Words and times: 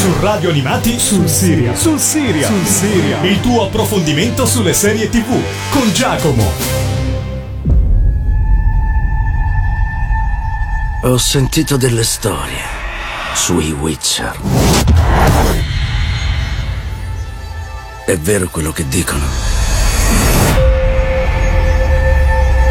Su 0.00 0.18
Radio 0.20 0.48
Animati 0.48 0.98
sul 0.98 1.28
Siria. 1.28 1.76
Sul 1.76 1.98
Siria. 1.98 2.46
Sul 2.46 2.64
Siria. 2.64 3.20
Il 3.20 3.38
tuo 3.42 3.66
approfondimento 3.66 4.46
sulle 4.46 4.72
serie 4.72 5.10
TV 5.10 5.28
con 5.68 5.92
Giacomo. 5.92 6.42
Ho 11.02 11.18
sentito 11.18 11.76
delle 11.76 12.02
storie 12.02 12.62
sui 13.34 13.72
Witcher. 13.72 14.40
È 18.06 18.16
vero 18.16 18.48
quello 18.48 18.72
che 18.72 18.88
dicono. 18.88 19.24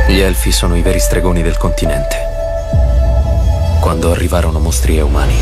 Gli 0.08 0.18
elfi 0.18 0.52
sono 0.52 0.76
i 0.76 0.82
veri 0.82 1.00
stregoni 1.00 1.44
del 1.44 1.58
continente. 1.58 2.18
Quando 3.80 4.10
arrivarono 4.10 4.58
mostri 4.58 4.98
e 4.98 5.02
umani, 5.02 5.38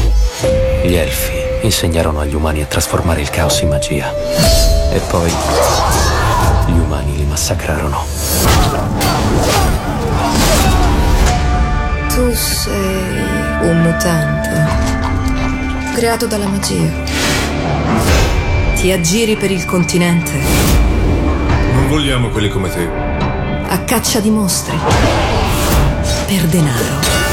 gli 0.84 0.94
elfi 0.94 1.37
insegnarono 1.62 2.20
agli 2.20 2.34
umani 2.36 2.62
a 2.62 2.66
trasformare 2.66 3.22
il 3.22 3.30
caos 3.30 3.62
in 3.62 3.70
magia. 3.70 4.14
E 4.92 5.00
poi 5.10 5.32
gli 6.68 6.78
umani 6.80 7.16
li 7.16 7.26
massacrarono. 7.26 8.06
Tu 12.14 12.34
sei 12.34 13.22
un 13.62 13.82
mutante, 13.82 14.66
creato 15.96 16.26
dalla 16.26 16.48
magia. 16.48 16.90
Ti 18.76 18.92
aggiri 18.92 19.36
per 19.38 19.50
il 19.50 19.66
continente 19.66 20.32
Non 21.74 21.88
vogliamo 21.90 22.30
quelli 22.30 22.50
come 22.50 22.70
te. 22.70 22.88
a 23.70 23.80
caccia 23.80 24.20
di 24.20 24.30
mostri. 24.30 24.78
Per 26.28 26.42
denaro. 26.44 27.27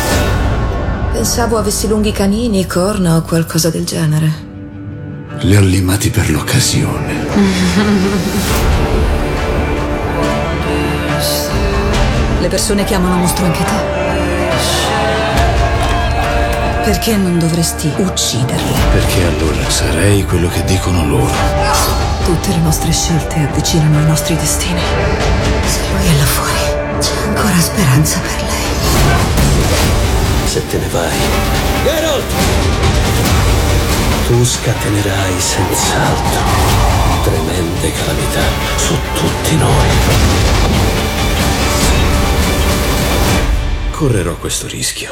Pensavo 1.24 1.56
avessi 1.56 1.88
lunghi 1.88 2.12
canini, 2.12 2.66
corna 2.66 3.16
o 3.16 3.22
qualcosa 3.22 3.70
del 3.70 3.86
genere. 3.86 4.30
Li 5.38 5.56
ho 5.56 5.60
limati 5.62 6.10
per 6.10 6.28
l'occasione. 6.28 7.14
Le 12.40 12.48
persone 12.48 12.84
chiamano 12.84 13.16
mostro 13.16 13.46
anche 13.46 13.64
te. 13.64 13.72
Perché 16.84 17.16
non 17.16 17.38
dovresti 17.38 17.90
ucciderli? 17.96 18.74
Perché 18.92 19.24
allora 19.24 19.70
sarei 19.70 20.24
quello 20.24 20.48
che 20.48 20.62
dicono 20.64 21.06
loro. 21.06 21.32
Tutte 22.22 22.50
le 22.50 22.58
nostre 22.58 22.92
scelte 22.92 23.36
avvicinano 23.36 23.98
i 23.98 24.04
nostri 24.04 24.36
destini. 24.36 25.23
Te 30.74 30.80
ne 30.80 30.88
vai, 30.88 31.16
Geralt! 31.84 32.24
Tu 34.26 34.44
scatenerai 34.44 35.34
senz'altro 35.38 36.40
tremende 37.22 37.92
calamità 37.92 38.42
su 38.76 38.94
tutti 39.14 39.56
noi. 39.56 39.88
Correrò 43.90 44.36
questo 44.36 44.66
rischio. 44.66 45.10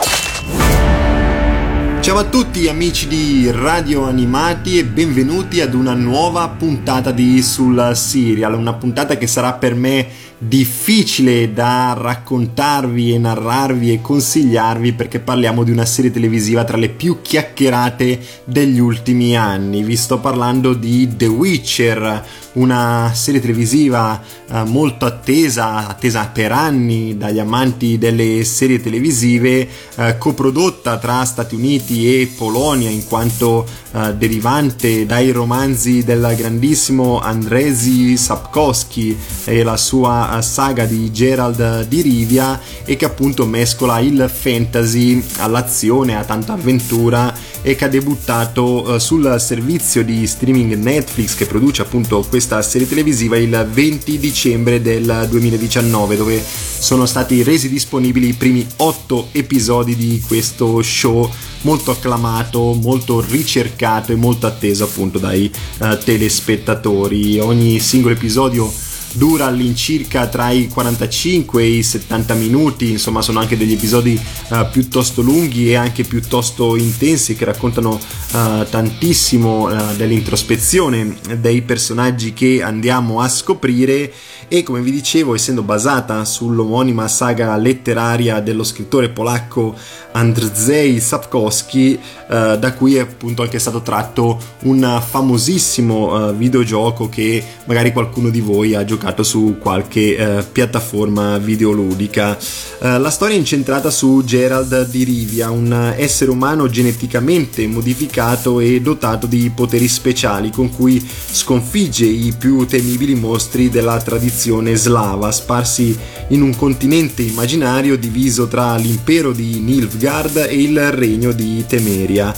Ciao 2.01 2.19
a 2.19 2.25
tutti 2.25 2.69
amici 2.69 3.07
di 3.07 3.49
Radio 3.53 4.09
Animati 4.09 4.79
e 4.79 4.85
benvenuti 4.85 5.61
ad 5.61 5.75
una 5.75 5.95
nuova 5.95 6.49
puntata 6.49 7.13
di 7.13 7.41
Sul 7.43 7.93
Serial, 7.95 8.55
una 8.55 8.73
puntata 8.73 9.17
che 9.17 9.29
sarà 9.29 9.53
per 9.53 9.77
me 9.77 10.09
difficile 10.45 11.53
da 11.53 11.95
raccontarvi 11.97 13.15
e 13.15 13.19
narrarvi 13.19 13.93
e 13.93 14.01
consigliarvi 14.01 14.93
perché 14.93 15.21
parliamo 15.21 15.63
di 15.63 15.71
una 15.71 15.85
serie 15.85 16.11
televisiva 16.11 16.65
tra 16.65 16.77
le 16.77 16.89
più 16.89 17.19
chiacchierate 17.23 18.19
degli 18.45 18.81
ultimi 18.81 19.37
anni. 19.37 19.85
Vi 19.85 19.97
sto 19.97 20.19
parlando 20.19 20.75
di 20.75 21.17
The 21.17 21.27
Witcher, 21.27 22.25
una 22.55 23.13
serie 23.15 23.41
televisiva 23.41 24.21
eh, 24.21 24.65
molto 24.65 25.07
attesa, 25.07 25.89
attesa 25.89 26.27
per 26.27 26.51
anni 26.51 27.17
dagli 27.17 27.39
amanti 27.39 27.97
delle 27.97 28.43
serie 28.43 28.81
televisive, 28.81 29.69
eh, 29.95 30.19
coprodotta 30.19 30.99
tra 30.99 31.25
Stati 31.25 31.55
Uniti 31.55 32.21
e 32.21 32.27
Polonia 32.37 32.91
in 32.91 33.07
quanto 33.07 33.65
eh, 33.95 34.15
derivante 34.15 35.05
dai 35.05 35.33
romanzi 35.33 36.03
del 36.03 36.35
grandissimo 36.35 37.21
Andrzej 37.21 38.15
Sapkowski 38.17 39.15
e 39.45 39.63
la 39.63 39.77
sua 39.77 40.39
eh, 40.39 40.43
saga 40.43 40.87
di 40.87 41.13
Gerald 41.13 41.87
di 41.89 42.01
Rivia 42.01 42.59
e 42.87 42.97
che 42.97 43.05
appunto 43.05 43.45
mescola 43.45 43.99
il 43.99 44.31
fantasy 44.33 45.23
all'azione, 45.41 46.17
a 46.17 46.25
tanta 46.25 46.55
avventura 46.55 47.35
e 47.61 47.75
che 47.75 47.85
ha 47.85 47.89
debuttato 47.89 48.95
eh, 48.95 48.99
sul 48.99 49.37
servizio 49.39 50.03
di 50.03 50.27
streaming 50.27 50.73
Netflix 50.75 51.35
che 51.35 51.45
produce 51.45 51.83
appunto 51.83 52.25
questa 52.27 52.63
serie 52.63 52.89
televisiva 52.89 53.37
il 53.37 53.69
20 53.71 54.19
dicembre 54.19 54.81
del 54.81 55.27
2019 55.29 56.17
dove 56.17 56.43
sono 56.43 57.05
stati 57.05 57.43
resi 57.43 57.69
disponibili 57.69 58.29
i 58.29 58.33
primi 58.33 58.67
8 58.77 59.29
episodi 59.33 59.97
di 59.97 60.23
questo 60.27 60.81
show 60.81 61.31
molto 61.63 61.93
acclamato, 61.93 62.73
molto 62.73 63.21
ricercato 63.21 63.81
e 64.13 64.17
molto 64.17 64.47
atteso 64.47 64.85
appunto 64.85 65.19
dai 65.19 65.51
eh, 65.79 65.99
telespettatori. 65.99 67.41
Ogni 67.41 67.81
singolo 67.81 68.15
episodio 68.15 68.73
dura 69.13 69.47
all'incirca 69.47 70.27
tra 70.27 70.51
i 70.51 70.69
45 70.69 71.63
e 71.63 71.67
i 71.67 71.83
70 71.83 72.35
minuti, 72.35 72.91
insomma 72.91 73.23
sono 73.23 73.41
anche 73.41 73.57
degli 73.57 73.73
episodi 73.73 74.19
eh, 74.49 74.67
piuttosto 74.71 75.23
lunghi 75.23 75.71
e 75.71 75.77
anche 75.77 76.05
piuttosto 76.05 76.77
intensi 76.77 77.35
che 77.35 77.45
raccontano 77.45 77.99
eh, 77.99 78.67
tantissimo 78.69 79.71
eh, 79.71 79.97
dell'introspezione 79.97 81.17
dei 81.39 81.63
personaggi 81.63 82.33
che 82.33 82.63
andiamo 82.63 83.21
a 83.21 83.29
scoprire 83.29 84.13
e 84.49 84.63
come 84.63 84.81
vi 84.81 84.91
dicevo 84.91 85.35
essendo 85.35 85.63
basata 85.63 86.25
sull'omonima 86.25 87.09
saga 87.09 87.57
letteraria 87.57 88.41
dello 88.41 88.65
scrittore 88.65 89.09
polacco 89.09 89.75
Andrzej 90.13 90.99
Sapkowski 90.99 91.99
da 92.29 92.73
cui 92.75 92.97
è 92.97 93.01
appunto 93.01 93.43
anche 93.43 93.59
stato 93.59 93.81
tratto 93.83 94.39
un 94.65 95.03
famosissimo 95.07 96.33
videogioco 96.33 97.09
che 97.09 97.43
magari 97.65 97.93
qualcuno 97.93 98.29
di 98.29 98.41
voi 98.41 98.75
ha 98.75 98.85
giocato 98.85 99.02
su 99.23 99.57
qualche 99.59 100.17
eh, 100.17 100.43
piattaforma 100.51 101.39
videoludica. 101.39 102.37
Eh, 102.37 102.99
la 102.99 103.11
storia 103.11 103.35
è 103.35 103.39
incentrata 103.39 103.91
su 103.91 104.23
Gerald 104.25 104.89
di 104.89 105.05
Rivia, 105.05 105.51
un 105.51 105.95
essere 105.97 106.31
umano 106.31 106.69
geneticamente 106.69 107.67
modificato 107.67 108.61
e 108.61 108.81
dotato 108.81 109.27
di 109.27 109.51
poteri 109.55 109.89
speciali 109.89 110.51
con 110.51 110.71
cui 110.71 111.05
sconfigge 111.31 112.05
i 112.05 112.33
più 112.37 112.67
temibili 112.67 113.15
mostri 113.15 113.69
della 113.69 114.01
tradizione 114.01 114.75
slava, 114.75 115.31
sparsi 115.33 115.97
in 116.29 116.43
un 116.43 116.57
continente 116.57 117.23
immaginario 117.23 117.97
diviso 117.97 118.47
tra 118.49 118.77
l'impero 118.77 119.33
di 119.33 119.61
Nilfgaard 119.61 120.47
e 120.49 120.63
il 120.63 120.93
regno 120.93 121.33
di 121.33 121.65
Temeria. 121.67 122.35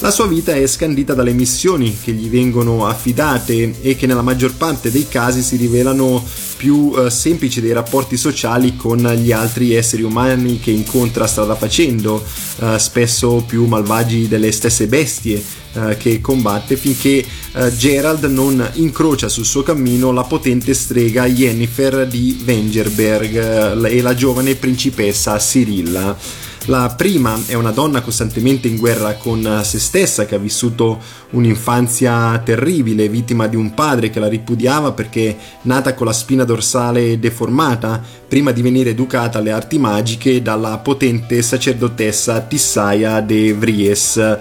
La 0.00 0.10
sua 0.10 0.26
vita 0.26 0.54
è 0.54 0.66
scandita 0.66 1.12
dalle 1.12 1.34
missioni 1.34 1.98
che 2.02 2.12
gli 2.12 2.30
vengono 2.30 2.86
affidate 2.86 3.74
e 3.82 3.96
che 3.96 4.06
nella 4.06 4.22
maggior 4.22 4.54
parte 4.54 4.90
dei 4.90 5.06
casi 5.06 5.42
si 5.42 5.56
rivelano 5.56 6.24
più 6.56 6.94
eh, 6.96 7.10
semplici 7.10 7.60
dei 7.60 7.72
rapporti 7.72 8.16
sociali 8.16 8.76
con 8.76 8.98
gli 8.98 9.30
altri 9.30 9.74
esseri 9.74 10.02
umani 10.02 10.58
che 10.58 10.70
incontra 10.70 11.26
strada 11.26 11.54
facendo, 11.54 12.24
eh, 12.60 12.78
spesso 12.78 13.44
più 13.46 13.66
malvagi 13.66 14.26
delle 14.26 14.52
stesse 14.52 14.86
bestie 14.86 15.42
eh, 15.74 15.98
che 15.98 16.22
combatte 16.22 16.76
finché 16.76 17.22
eh, 17.52 17.76
Gerald 17.76 18.24
non 18.24 18.70
incrocia 18.74 19.28
sul 19.28 19.44
suo 19.44 19.62
cammino 19.62 20.12
la 20.12 20.24
potente 20.24 20.72
strega 20.72 21.26
Yennefer 21.26 22.06
di 22.06 22.40
Vengerberg 22.42 23.84
eh, 23.84 23.98
e 23.98 24.00
la 24.00 24.14
giovane 24.14 24.54
principessa 24.54 25.36
Cyrilla. 25.36 26.48
La 26.66 26.92
prima 26.94 27.40
è 27.46 27.54
una 27.54 27.70
donna 27.70 28.02
costantemente 28.02 28.68
in 28.68 28.76
guerra 28.76 29.14
con 29.14 29.62
se 29.64 29.78
stessa 29.78 30.26
che 30.26 30.34
ha 30.34 30.38
vissuto 30.38 31.00
un'infanzia 31.30 32.40
terribile, 32.44 33.08
vittima 33.08 33.46
di 33.46 33.56
un 33.56 33.72
padre 33.72 34.10
che 34.10 34.20
la 34.20 34.28
ripudiava 34.28 34.92
perché 34.92 35.36
nata 35.62 35.94
con 35.94 36.06
la 36.06 36.12
spina 36.12 36.44
dorsale 36.44 37.18
deformata, 37.18 38.00
prima 38.28 38.52
di 38.52 38.60
venire 38.60 38.90
educata 38.90 39.38
alle 39.38 39.52
arti 39.52 39.78
magiche 39.78 40.42
dalla 40.42 40.78
potente 40.78 41.40
sacerdotessa 41.40 42.40
Tissaia 42.40 43.20
de 43.20 43.54
Vries. 43.54 44.38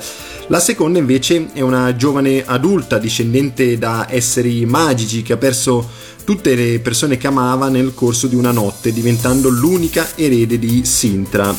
La 0.48 0.60
seconda 0.60 1.00
invece 1.00 1.48
è 1.54 1.62
una 1.62 1.96
giovane 1.96 2.44
adulta 2.46 2.98
discendente 2.98 3.78
da 3.78 4.08
esseri 4.10 4.66
magici 4.66 5.22
che 5.22 5.34
ha 5.34 5.38
perso 5.38 5.88
tutte 6.26 6.54
le 6.54 6.80
persone 6.80 7.18
che 7.18 7.28
amava 7.28 7.70
nel 7.70 7.94
corso 7.94 8.28
di 8.28 8.36
una 8.36 8.52
notte, 8.52 8.92
diventando 8.92 9.50
l'unica 9.50 10.10
erede 10.16 10.60
di 10.60 10.84
Sintra. 10.86 11.56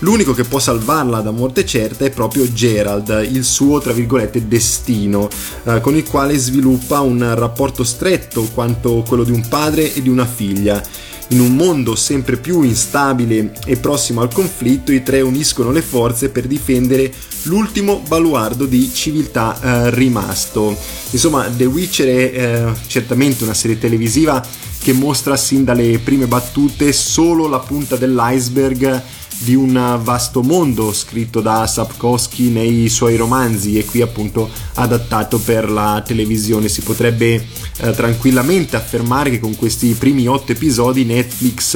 L'unico 0.00 0.34
che 0.34 0.44
può 0.44 0.58
salvarla 0.58 1.22
da 1.22 1.30
morte 1.30 1.64
certa 1.64 2.04
è 2.04 2.10
proprio 2.10 2.52
Gerald, 2.52 3.26
il 3.30 3.44
suo, 3.44 3.80
tra 3.80 3.94
virgolette, 3.94 4.46
destino, 4.46 5.30
eh, 5.64 5.80
con 5.80 5.96
il 5.96 6.04
quale 6.04 6.36
sviluppa 6.36 7.00
un 7.00 7.34
rapporto 7.34 7.82
stretto 7.82 8.46
quanto 8.52 9.02
quello 9.08 9.24
di 9.24 9.30
un 9.30 9.46
padre 9.48 9.94
e 9.94 10.02
di 10.02 10.10
una 10.10 10.26
figlia. 10.26 10.82
In 11.28 11.40
un 11.40 11.56
mondo 11.56 11.96
sempre 11.96 12.36
più 12.36 12.62
instabile 12.62 13.52
e 13.64 13.78
prossimo 13.78 14.20
al 14.20 14.32
conflitto, 14.32 14.92
i 14.92 15.02
tre 15.02 15.22
uniscono 15.22 15.72
le 15.72 15.82
forze 15.82 16.28
per 16.28 16.46
difendere 16.46 17.10
l'ultimo 17.44 18.02
baluardo 18.06 18.66
di 18.66 18.92
civiltà 18.92 19.58
eh, 19.60 19.90
rimasto. 19.90 20.76
Insomma, 21.10 21.48
The 21.48 21.64
Witcher 21.64 22.06
è 22.06 22.10
eh, 22.10 22.72
certamente 22.86 23.44
una 23.44 23.54
serie 23.54 23.78
televisiva 23.78 24.44
che 24.86 24.92
mostra 24.92 25.36
sin 25.36 25.64
dalle 25.64 25.98
prime 25.98 26.28
battute 26.28 26.92
solo 26.92 27.48
la 27.48 27.58
punta 27.58 27.96
dell'iceberg 27.96 29.02
di 29.38 29.56
un 29.56 29.98
vasto 30.00 30.44
mondo 30.44 30.92
scritto 30.92 31.40
da 31.40 31.66
Sapkowski 31.66 32.50
nei 32.50 32.88
suoi 32.88 33.16
romanzi 33.16 33.76
e 33.76 33.84
qui 33.84 34.00
appunto 34.00 34.48
adattato 34.74 35.40
per 35.40 35.68
la 35.68 36.04
televisione. 36.06 36.68
Si 36.68 36.82
potrebbe 36.82 37.34
eh, 37.78 37.90
tranquillamente 37.94 38.76
affermare 38.76 39.30
che 39.30 39.40
con 39.40 39.56
questi 39.56 39.88
primi 39.88 40.28
otto 40.28 40.52
episodi 40.52 41.04
Netflix 41.04 41.74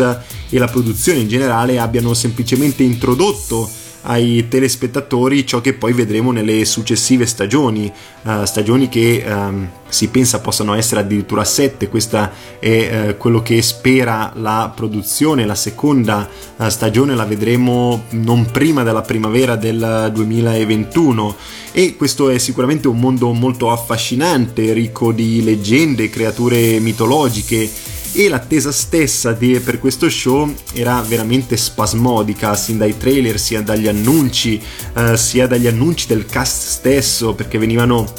e 0.49 0.59
la 0.59 0.69
produzione 0.69 1.19
in 1.19 1.27
generale 1.27 1.81
abbiano 1.81 2.15
semplicemente 2.15 2.85
introdotto 2.85 3.69
ai 4.03 4.47
telespettatori 4.49 5.47
ciò 5.47 5.61
che 5.61 5.75
poi 5.75 5.93
vedremo 5.93 6.33
nelle 6.33 6.65
successive 6.65 7.27
stagioni, 7.27 7.93
uh, 8.23 8.45
stagioni 8.45 8.89
che 8.89 9.23
um, 9.27 9.69
si 9.89 10.09
pensa 10.09 10.41
possano 10.41 10.75
essere 10.75 11.01
addirittura 11.01 11.45
sette, 11.45 11.89
questa 11.89 12.33
è 12.59 13.09
uh, 13.09 13.17
quello 13.17 13.43
che 13.43 13.61
spera 13.63 14.33
la 14.37 14.73
produzione, 14.75 15.45
la 15.45 15.55
seconda 15.55 16.29
uh, 16.57 16.69
stagione 16.69 17.15
la 17.15 17.25
vedremo 17.25 18.05
non 18.11 18.47
prima 18.51 18.83
della 18.83 19.03
primavera 19.03 19.57
del 19.57 20.11
2021 20.13 21.37
e 21.73 21.97
questo 21.97 22.31
è 22.31 22.39
sicuramente 22.39 22.89
un 22.89 22.99
mondo 22.99 23.33
molto 23.33 23.71
affascinante, 23.71 24.73
ricco 24.73 25.13
di 25.13 25.43
leggende, 25.45 26.11
creature 26.11 26.81
mitologiche 26.81 27.99
e 28.13 28.29
l'attesa 28.29 28.73
stessa 28.73 29.33
di, 29.33 29.61
per 29.61 29.79
questo 29.79 30.09
show 30.11 30.53
era 30.73 31.01
veramente 31.03 31.57
spasmodica 31.57 32.55
sin 32.55 32.79
dai 32.79 32.97
trailer 32.97 33.39
sia 33.39 33.63
dagli 33.63 33.87
annunci 33.89 34.61
eh, 34.95 35.17
sia 35.17 35.47
dagli 35.47 35.67
annunci 35.67 36.07
del 36.07 36.27
cast 36.27 36.69
stesso 36.69 37.35
perché 37.35 37.59
venivano 37.59 38.13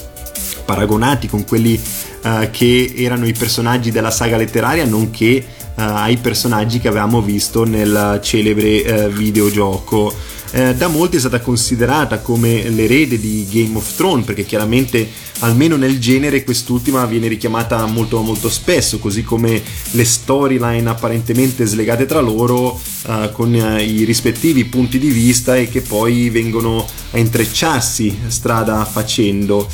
paragonati 0.65 1.27
con 1.27 1.43
quelli 1.43 1.79
eh, 2.23 2.49
che 2.51 2.93
erano 2.95 3.27
i 3.27 3.33
personaggi 3.33 3.91
della 3.91 4.11
saga 4.11 4.37
letteraria 4.37 4.85
nonché 4.85 5.45
ai 5.81 6.17
personaggi 6.17 6.79
che 6.79 6.87
avevamo 6.87 7.21
visto 7.21 7.63
nel 7.63 8.19
celebre 8.21 8.83
eh, 8.83 9.09
videogioco. 9.09 10.13
Eh, 10.53 10.75
da 10.75 10.89
molti 10.89 11.15
è 11.15 11.19
stata 11.19 11.39
considerata 11.39 12.19
come 12.19 12.69
l'erede 12.69 13.17
di 13.17 13.47
Game 13.49 13.77
of 13.77 13.95
Thrones 13.95 14.25
perché 14.25 14.43
chiaramente 14.43 15.09
almeno 15.39 15.77
nel 15.77 15.97
genere 15.97 16.43
quest'ultima 16.43 17.05
viene 17.05 17.29
richiamata 17.29 17.85
molto 17.85 18.21
molto 18.21 18.49
spesso 18.49 18.99
così 18.99 19.23
come 19.23 19.61
le 19.91 20.03
storyline 20.03 20.89
apparentemente 20.89 21.65
slegate 21.65 22.05
tra 22.05 22.19
loro 22.19 22.77
eh, 23.07 23.29
con 23.31 23.55
eh, 23.55 23.81
i 23.81 24.03
rispettivi 24.03 24.65
punti 24.65 24.99
di 24.99 25.09
vista 25.09 25.55
e 25.55 25.69
che 25.69 25.79
poi 25.79 26.29
vengono 26.29 26.85
a 27.11 27.17
intrecciarsi 27.17 28.19
strada 28.27 28.83
facendo 28.83 29.65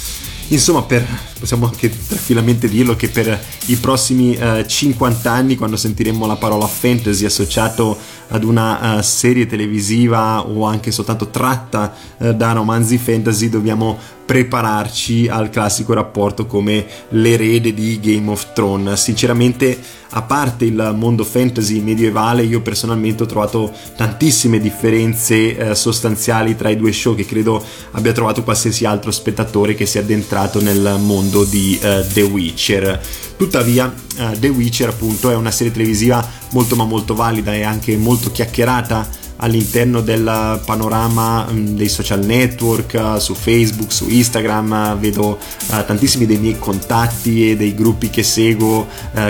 Insomma, 0.50 0.84
per, 0.84 1.06
possiamo 1.38 1.66
anche 1.66 1.92
tranquillamente 2.08 2.70
dirlo 2.70 2.96
che 2.96 3.10
per 3.10 3.38
i 3.66 3.76
prossimi 3.76 4.34
eh, 4.34 4.66
50 4.66 5.30
anni, 5.30 5.58
quando 5.58 5.76
sentiremo 5.76 6.26
la 6.26 6.38
parola 6.38 6.66
fantasy 6.68 7.26
associato 7.26 7.98
ad 8.30 8.44
una 8.44 8.98
uh, 8.98 9.02
serie 9.02 9.46
televisiva 9.46 10.48
o 10.48 10.66
anche 10.66 10.92
soltanto 10.92 11.28
tratta 11.28 11.94
uh, 12.18 12.34
da 12.34 12.54
romanzi 12.54 12.98
fantasy, 12.98 13.50
dobbiamo 13.50 13.98
prepararci 14.28 15.30
al 15.30 15.50
classico 15.50 15.94
rapporto 15.94 16.46
come 16.46 16.86
l'erede 17.12 17.74
di 17.74 17.98
Game 18.02 18.30
of 18.30 18.52
Thrones. 18.52 19.02
Sinceramente, 19.02 19.80
a 20.10 20.22
parte 20.22 20.66
il 20.66 20.94
mondo 20.98 21.24
fantasy 21.24 21.80
medievale, 21.80 22.44
io 22.44 22.62
personalmente 22.62 23.24
ho 23.24 23.26
trovato 23.26 23.72
tantissime 23.96 24.60
differenze 24.60 25.56
eh, 25.56 25.76
sostanziali 25.76 26.58
tra 26.58 26.70
i 26.70 26.76
due 26.76 26.92
show 26.92 27.16
che 27.16 27.26
credo 27.26 27.64
abbia 27.92 28.12
trovato 28.12 28.44
qualsiasi 28.44 28.84
altro 28.84 29.12
spettatore 29.12 29.76
che 29.76 29.86
si 29.86 29.98
è 29.98 30.02
addentrato 30.02 30.62
nel 30.62 30.98
mondo 31.00 31.46
di 31.46 31.80
eh, 31.82 32.06
The 32.12 32.24
Witcher. 32.24 33.02
Tuttavia, 33.38 33.94
eh, 34.18 34.38
The 34.38 34.50
Witcher 34.50 34.90
appunto 34.90 35.30
è 35.30 35.36
una 35.36 35.52
serie 35.52 35.72
televisiva 35.72 36.26
molto 36.52 36.76
ma 36.76 36.84
molto 36.84 37.16
valida 37.16 37.54
e 37.54 37.64
anche 37.64 37.96
molto 37.96 38.30
chiacchierata 38.30 39.26
all'interno 39.38 40.02
del 40.02 40.62
panorama 40.66 41.48
mm, 41.52 41.76
dei 41.76 41.90
social 41.90 42.24
network, 42.26 42.94
eh, 42.94 43.20
su 43.20 43.34
Facebook, 43.34 43.92
su 43.92 44.08
Instagram, 44.10 44.98
vedo 45.00 45.38
uh, 45.68 45.86
tantissimi 45.86 46.26
dei 46.26 46.38
miei 46.38 46.58
contatti 46.58 47.52
e 47.52 47.56
dei 47.56 47.76
gruppi 47.76 48.10
che 48.10 48.24
seguo 48.24 48.88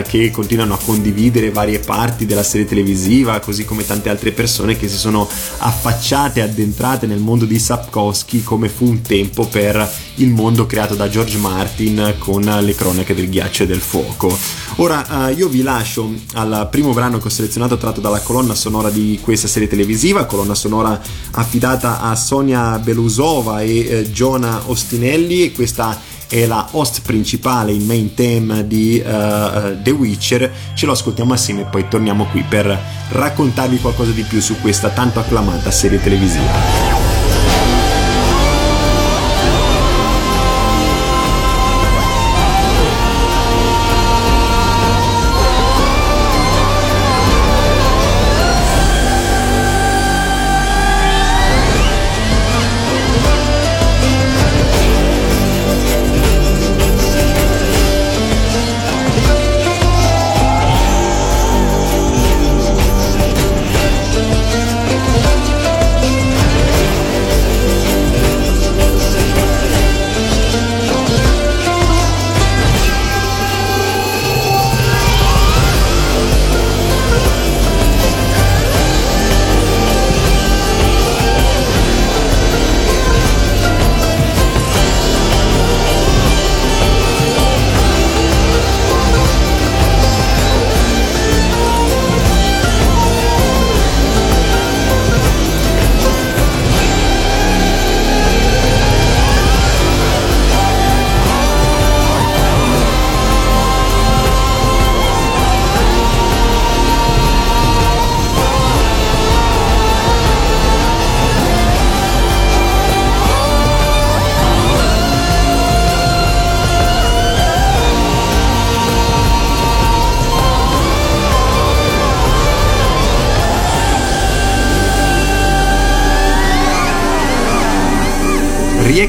che 0.07 0.31
continuano 0.31 0.73
a 0.73 0.79
condividere 0.83 1.51
varie 1.51 1.79
parti 1.79 2.25
della 2.25 2.43
serie 2.43 2.67
televisiva, 2.67 3.39
così 3.39 3.63
come 3.65 3.85
tante 3.85 4.09
altre 4.09 4.31
persone 4.31 4.75
che 4.77 4.87
si 4.87 4.97
sono 4.97 5.27
affacciate, 5.59 6.41
addentrate 6.41 7.07
nel 7.07 7.19
mondo 7.19 7.45
di 7.45 7.57
Sapkowski 7.57 8.43
come 8.43 8.69
fu 8.69 8.85
un 8.85 9.01
tempo 9.01 9.47
per 9.47 9.89
il 10.15 10.29
mondo 10.29 10.65
creato 10.65 10.95
da 10.95 11.09
George 11.09 11.37
Martin 11.37 12.15
con 12.17 12.41
le 12.41 12.75
cronache 12.75 13.15
del 13.15 13.29
ghiaccio 13.29 13.63
e 13.63 13.65
del 13.67 13.79
fuoco. 13.79 14.35
Ora 14.77 15.31
io 15.35 15.47
vi 15.47 15.61
lascio 15.61 16.11
al 16.33 16.67
primo 16.69 16.93
brano 16.93 17.17
che 17.17 17.27
ho 17.27 17.31
selezionato 17.31 17.77
tratto 17.77 18.01
dalla 18.01 18.19
colonna 18.19 18.55
sonora 18.55 18.89
di 18.89 19.19
questa 19.21 19.47
serie 19.47 19.67
televisiva 19.67 19.96
televisiva, 19.97 20.25
colonna 20.25 20.53
sonora 20.53 21.01
affidata 21.31 22.01
a 22.01 22.15
Sonia 22.15 22.77
Belusova 22.77 23.61
e 23.61 23.79
eh, 23.79 24.11
Giona 24.11 24.61
Ostinelli 24.65 25.43
e 25.43 25.51
questa 25.51 25.99
è 26.27 26.45
la 26.45 26.67
host 26.71 27.01
principale, 27.01 27.71
il 27.71 27.83
main 27.83 28.13
theme 28.13 28.67
di 28.67 29.01
uh, 29.03 29.81
The 29.81 29.91
Witcher. 29.91 30.51
Ce 30.75 30.85
lo 30.85 30.91
ascoltiamo 30.91 31.33
assieme 31.33 31.61
e 31.61 31.65
poi 31.65 31.87
torniamo 31.87 32.25
qui 32.25 32.43
per 32.47 32.77
raccontarvi 33.09 33.79
qualcosa 33.79 34.11
di 34.11 34.23
più 34.23 34.41
su 34.41 34.59
questa 34.59 34.89
tanto 34.89 35.19
acclamata 35.19 35.71
serie 35.71 36.01
televisiva. 36.01 36.86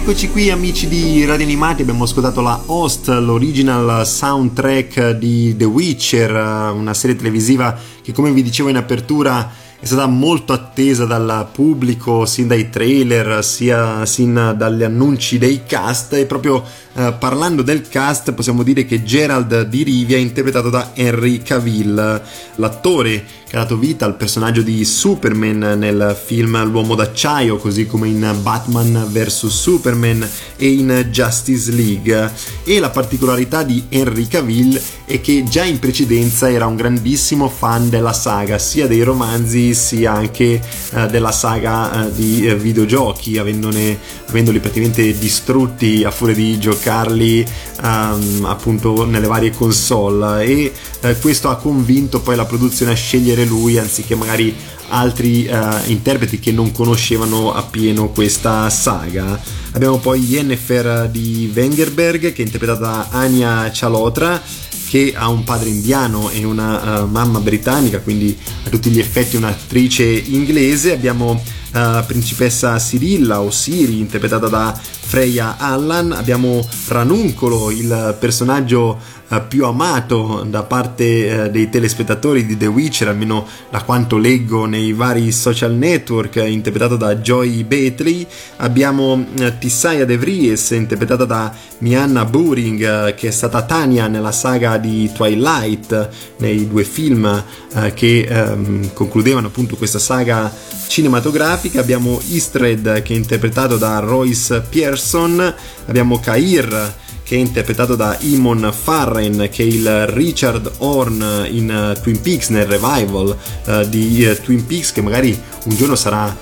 Rieccoci 0.08 0.32
qui 0.32 0.48
amici 0.50 0.88
di 0.88 1.26
Radio 1.26 1.44
Animati, 1.44 1.82
abbiamo 1.82 2.04
ascoltato 2.04 2.40
la 2.40 2.58
Host, 2.64 3.08
l'original 3.08 4.06
soundtrack 4.06 5.10
di 5.10 5.54
The 5.54 5.66
Witcher, 5.66 6.30
una 6.72 6.94
serie 6.94 7.14
televisiva 7.14 7.78
che 8.00 8.12
come 8.12 8.32
vi 8.32 8.42
dicevo 8.42 8.70
in 8.70 8.78
apertura 8.78 9.52
è 9.80 9.84
stata 9.84 10.06
molto 10.06 10.52
attesa 10.52 11.04
dal 11.04 11.50
pubblico, 11.52 12.24
sin 12.24 12.48
dai 12.48 12.68
trailer, 12.68 13.44
sia 13.44 14.04
sin 14.06 14.54
dagli 14.56 14.82
annunci 14.82 15.38
dei 15.38 15.64
cast. 15.64 16.14
E 16.14 16.26
proprio 16.26 16.64
eh, 16.94 17.14
parlando 17.16 17.62
del 17.62 17.86
cast 17.86 18.32
possiamo 18.32 18.64
dire 18.64 18.84
che 18.84 19.04
Gerald 19.04 19.68
di 19.68 19.84
Rivia 19.84 20.16
è 20.16 20.20
interpretato 20.20 20.68
da 20.68 20.92
Henry 20.94 21.42
Cavill, 21.42 22.22
l'attore 22.56 23.24
che 23.48 23.56
ha 23.56 23.60
dato 23.60 23.78
vita 23.78 24.04
al 24.04 24.16
personaggio 24.16 24.60
di 24.60 24.84
Superman 24.84 25.78
nel 25.78 26.16
film 26.22 26.62
L'uomo 26.64 26.94
d'acciaio, 26.94 27.56
così 27.56 27.86
come 27.86 28.08
in 28.08 28.36
Batman 28.42 29.06
vs 29.10 29.46
Superman 29.46 30.28
e 30.56 30.68
in 30.68 31.06
Justice 31.10 31.72
League. 31.72 32.30
E 32.64 32.78
la 32.78 32.90
particolarità 32.90 33.62
di 33.62 33.86
Henry 33.88 34.28
Cavill 34.28 34.78
è 35.06 35.22
che 35.22 35.44
già 35.44 35.64
in 35.64 35.78
precedenza 35.78 36.50
era 36.50 36.66
un 36.66 36.76
grandissimo 36.76 37.48
fan 37.48 37.88
della 37.88 38.12
saga, 38.12 38.58
sia 38.58 38.86
dei 38.86 39.02
romanzi 39.02 39.72
sia 39.72 40.12
anche 40.12 40.60
eh, 40.90 41.06
della 41.06 41.32
saga 41.32 42.06
eh, 42.06 42.12
di 42.14 42.46
eh, 42.46 42.54
videogiochi, 42.54 43.38
avendone, 43.38 43.98
avendoli 44.28 44.60
praticamente 44.60 45.16
distrutti 45.16 46.04
a 46.04 46.10
furia 46.10 46.34
di 46.34 46.58
giocarli 46.58 47.46
um, 47.82 48.44
appunto 48.44 49.06
nelle 49.06 49.26
varie 49.26 49.50
console 49.50 50.44
e 50.44 50.72
eh, 51.00 51.16
questo 51.18 51.48
ha 51.48 51.56
convinto 51.56 52.20
poi 52.20 52.36
la 52.36 52.44
produzione 52.44 52.92
a 52.92 52.94
scegliere 52.94 53.44
lui 53.44 53.78
anziché 53.78 54.14
magari 54.14 54.54
altri 54.88 55.46
uh, 55.46 55.90
interpreti 55.90 56.38
che 56.38 56.50
non 56.52 56.72
conoscevano 56.72 57.52
appieno 57.52 58.08
questa 58.08 58.68
saga. 58.70 59.38
Abbiamo 59.72 59.98
poi 59.98 60.20
Yennefer 60.20 61.08
di 61.10 61.50
Wengerberg 61.54 62.32
che 62.32 62.42
è 62.42 62.44
interpretata 62.44 62.80
da 62.80 63.08
Anya 63.10 63.70
Chalotra 63.72 64.40
che 64.88 65.12
ha 65.14 65.28
un 65.28 65.44
padre 65.44 65.68
indiano 65.68 66.30
e 66.30 66.44
una 66.44 67.02
uh, 67.02 67.06
mamma 67.06 67.40
britannica, 67.40 68.00
quindi 68.00 68.36
a 68.64 68.70
tutti 68.70 68.88
gli 68.88 68.98
effetti 68.98 69.36
un'attrice 69.36 70.04
inglese. 70.04 70.92
Abbiamo 70.92 71.32
uh, 71.74 72.04
principessa 72.06 72.78
Sirilla 72.78 73.42
o 73.42 73.50
Siri, 73.50 73.98
interpretata 73.98 74.48
da 74.48 74.78
Freya 75.08 75.56
Allan. 75.58 76.12
Abbiamo 76.12 76.66
Ranuncolo, 76.86 77.70
il 77.70 78.16
personaggio 78.18 78.98
più 79.46 79.66
amato 79.66 80.44
da 80.48 80.62
parte 80.62 81.50
dei 81.50 81.68
telespettatori 81.68 82.46
di 82.46 82.56
The 82.56 82.66
Witcher, 82.66 83.08
almeno 83.08 83.46
da 83.70 83.82
quanto 83.82 84.16
leggo 84.16 84.64
nei 84.64 84.92
vari 84.92 85.30
social 85.32 85.74
network, 85.74 86.36
interpretato 86.36 86.96
da 86.96 87.16
Joy 87.16 87.64
Betley. 87.64 88.26
Abbiamo 88.56 89.26
Tissaya 89.58 90.06
De 90.06 90.16
Vries, 90.16 90.70
interpretata 90.70 91.24
da 91.24 91.54
Mianna 91.78 92.24
Buring, 92.24 93.14
che 93.14 93.28
è 93.28 93.30
stata 93.30 93.62
Tania 93.62 94.06
nella 94.06 94.32
saga 94.32 94.78
di 94.78 95.10
Twilight, 95.12 96.08
nei 96.38 96.66
due 96.66 96.84
film 96.84 97.44
eh, 97.74 97.92
che 97.92 98.26
ehm, 98.28 98.92
concludevano 98.94 99.48
appunto 99.48 99.76
questa 99.76 99.98
saga 99.98 100.50
cinematografica. 100.86 101.80
Abbiamo 101.80 102.18
Istred 102.28 103.02
che 103.02 103.12
è 103.12 103.16
interpretato 103.16 103.76
da 103.76 103.98
Royce 103.98 104.62
Pearson, 104.68 105.54
abbiamo 105.86 106.18
Kair 106.18 107.06
che 107.28 107.36
è 107.36 107.38
interpretato 107.38 107.94
da 107.94 108.16
Imon 108.20 108.72
Farren, 108.72 109.50
che 109.52 109.62
è 109.62 109.66
il 109.66 110.06
Richard 110.06 110.72
Horn 110.78 111.46
in 111.50 111.92
uh, 111.94 112.00
Twin 112.00 112.18
Peaks, 112.22 112.48
nel 112.48 112.64
revival 112.64 113.36
uh, 113.66 113.86
di 113.86 114.24
uh, 114.24 114.42
Twin 114.42 114.64
Peaks, 114.64 114.92
che 114.92 115.02
magari 115.02 115.38
un 115.64 115.76
giorno 115.76 115.94
sarà 115.94 116.34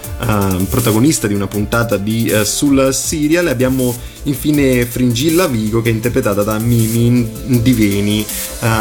protagonista 0.71 1.27
di 1.27 1.35
una 1.35 1.49
puntata 1.49 1.97
di, 1.97 2.33
sul 2.45 2.95
serial. 2.95 3.49
Abbiamo 3.49 3.95
infine 4.23 4.87
Fringilla 4.87 5.49
Vigo, 5.49 5.83
che 5.83 5.91
è 5.91 5.93
interpretata 5.93 6.45
da 6.45 6.59
Mimi 6.59 7.29
Diveni. 7.61 8.25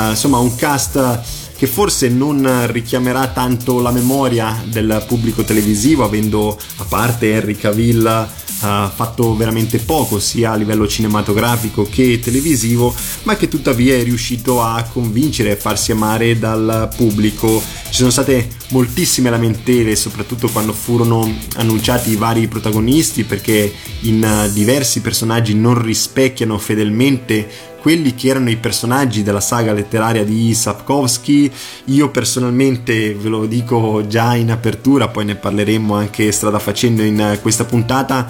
insomma, 0.10 0.38
un 0.38 0.56
cast 0.56 1.45
che 1.58 1.68
forse 1.68 2.10
non 2.10 2.68
richiamerà 2.72 3.28
tanto 3.28 3.80
la 3.80 3.92
memoria 3.92 4.64
del 4.68 5.04
pubblico 5.08 5.44
televisivo, 5.44 6.04
avendo 6.04 6.58
a 6.78 6.84
parte 6.84 7.32
Henry 7.32 7.56
Cavill 7.56 8.28
ha 8.62 8.92
fatto 8.94 9.36
veramente 9.36 9.80
poco 9.80 10.20
sia 10.20 10.52
a 10.52 10.56
livello 10.56 10.88
cinematografico 10.88 11.88
che 11.90 12.20
televisivo, 12.20 12.94
ma 13.24 13.36
che 13.36 13.48
tuttavia 13.48 13.96
è 13.96 14.04
riuscito 14.04 14.62
a 14.62 14.82
convincere 14.92 15.52
e 15.52 15.56
farsi 15.56 15.92
amare 15.92 16.40
dal 16.40 16.90
pubblico. 16.96 17.62
Ci 17.90 17.94
sono 17.94 18.10
state 18.10 18.48
moltissime 18.70 19.30
lamentele, 19.30 19.96
soprattutto 19.96 20.50
quando 20.50 20.74
furono 20.74 21.32
annunciati 21.56 22.12
i 22.12 22.16
vari 22.16 22.48
protagonisti, 22.48 23.24
perché 23.24 23.72
in 24.02 24.50
diversi 24.54 25.02
personaggi 25.02 25.54
non 25.54 25.82
rispecchiano 25.82 26.58
fedelmente 26.58 27.74
quelli 27.86 28.16
che 28.16 28.30
erano 28.30 28.50
i 28.50 28.56
personaggi 28.56 29.22
della 29.22 29.40
saga 29.40 29.72
letteraria 29.72 30.26
di 30.26 30.56
Sapkowski. 30.56 31.52
Io 31.86 32.10
personalmente 32.10 33.14
ve 33.14 33.30
lo 33.30 33.46
dico 33.46 34.08
già 34.08 34.34
in 34.34 34.50
apertura, 34.50 35.10
poi 35.10 35.26
ne 35.26 35.36
parleremo 35.36 35.94
anche 35.94 36.32
strada 36.32 36.58
facendo 36.58 37.04
in 37.04 37.38
questa 37.44 37.64
puntata 37.64 38.28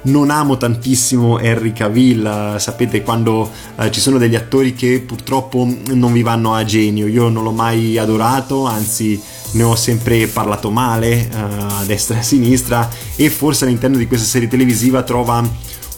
non 0.00 0.30
amo 0.30 0.58
tantissimo 0.58 1.38
Henry 1.38 1.72
Cavill, 1.72 2.56
sapete 2.58 3.02
quando 3.02 3.50
eh, 3.76 3.90
ci 3.90 4.00
sono 4.00 4.16
degli 4.16 4.36
attori 4.36 4.74
che 4.74 5.02
purtroppo 5.04 5.66
non 5.92 6.12
vi 6.12 6.22
vanno 6.22 6.54
a 6.54 6.64
genio, 6.64 7.06
io 7.06 7.28
non 7.28 7.42
l'ho 7.42 7.50
mai 7.50 7.98
adorato, 7.98 8.64
anzi 8.64 9.20
ne 9.52 9.62
ho 9.62 9.74
sempre 9.74 10.26
parlato 10.28 10.70
male 10.70 11.28
eh, 11.28 11.30
a 11.32 11.82
destra 11.84 12.16
e 12.16 12.18
a 12.20 12.22
sinistra 12.22 12.88
e 13.16 13.28
forse 13.28 13.64
all'interno 13.64 13.96
di 13.96 14.06
questa 14.06 14.26
serie 14.26 14.48
televisiva 14.48 15.02
trova 15.02 15.42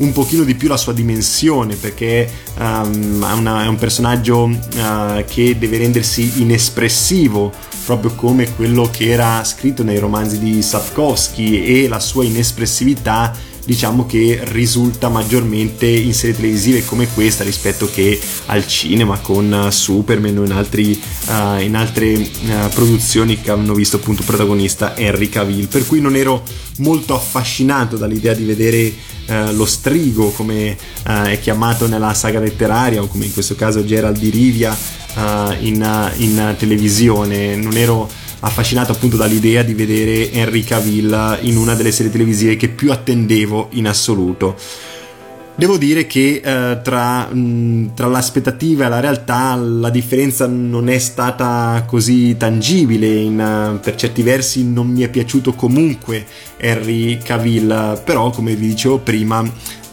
un 0.01 0.13
pochino 0.13 0.45
di 0.45 0.55
più 0.55 0.69
la 0.69 0.77
sua 0.77 0.93
dimensione 0.93 1.75
perché 1.77 2.31
um, 2.59 3.25
è, 3.25 3.33
una, 3.33 3.65
è, 3.65 3.67
un 3.67 3.77
personaggio 3.77 4.45
uh, 4.45 5.25
che 5.27 5.57
deve 5.59 5.79
rendersi 5.79 6.41
inespressivo 6.41 7.53
proprio 7.85 8.15
come 8.15 8.55
quello 8.55 8.89
che 8.91 9.11
era 9.11 9.43
scritto 9.45 9.83
nei 9.83 9.99
romanzi 9.99 10.39
di 10.39 10.63
Sapkowski 10.63 11.65
e 11.65 11.89
la 11.89 11.99
sua 11.99 12.25
inespressività 12.25 13.35
diciamo 13.71 14.05
che 14.05 14.41
risulta 14.47 15.09
maggiormente 15.09 15.87
in 15.87 16.13
serie 16.13 16.35
televisive 16.35 16.85
come 16.85 17.07
questa 17.07 17.45
rispetto 17.45 17.89
che 17.89 18.19
al 18.47 18.67
cinema 18.67 19.21
con 19.21 19.69
Superman 19.71 20.39
o 20.39 20.45
in, 20.45 20.51
altri, 20.51 21.01
uh, 21.29 21.61
in 21.61 21.77
altre 21.77 22.15
uh, 22.15 22.69
produzioni 22.75 23.41
che 23.41 23.53
hanno 23.53 23.73
visto 23.73 23.99
appunto 23.99 24.25
protagonista 24.25 24.97
Henry 24.97 25.29
Cavill. 25.29 25.69
Per 25.69 25.87
cui 25.87 26.01
non 26.01 26.17
ero 26.17 26.43
molto 26.79 27.15
affascinato 27.15 27.97
dall'idea 27.97 28.35
di 28.35 28.43
vedere 28.43 28.93
uh, 29.29 29.55
lo 29.55 29.67
strigo 29.67 30.31
come 30.31 30.77
è 31.05 31.39
chiamato 31.41 31.87
nella 31.87 32.13
saga 32.13 32.41
letteraria 32.41 33.01
o 33.01 33.07
come 33.07 33.27
in 33.27 33.33
questo 33.33 33.55
caso 33.55 33.85
Gerald 33.85 34.19
di 34.19 34.31
Rivia 34.31 34.77
in, 35.61 36.11
in 36.17 36.55
televisione. 36.59 37.55
Non 37.55 37.77
ero 37.77 38.09
affascinato 38.41 38.93
appunto 38.93 39.17
dall'idea 39.17 39.63
di 39.63 39.75
vedere 39.75 40.31
Henry 40.33 40.63
Cavill 40.63 41.39
in 41.43 41.57
una 41.57 41.75
delle 41.75 41.93
serie 41.93 42.11
televisive 42.11 42.57
che 42.57 42.69
più 42.69 42.91
attendevo 42.93 43.69
in 43.73 43.87
assoluto. 43.87 44.57
Devo 45.61 45.77
dire 45.77 46.07
che 46.07 46.41
eh, 46.43 46.81
tra, 46.83 47.27
mh, 47.27 47.93
tra, 47.95 48.07
l'aspettativa 48.07 48.87
e 48.87 48.89
la 48.89 49.01
realtà 49.01 49.55
la 49.57 49.91
differenza 49.91 50.47
non 50.47 50.89
è 50.89 50.99
stata 50.99 51.85
così 51.87 52.35
tangibile, 52.39 53.07
in, 53.07 53.39
uh, 53.75 53.79
per 53.79 53.95
certi 53.95 54.23
versi 54.23 54.65
non 54.65 54.87
mi 54.87 55.03
è 55.03 55.11
piaciuto 55.11 55.53
comunque 55.53 56.25
Henry 56.57 57.19
Cavill, 57.19 58.01
però 58.03 58.31
come 58.31 58.55
vi 58.55 58.69
dicevo 58.69 59.01
prima 59.01 59.45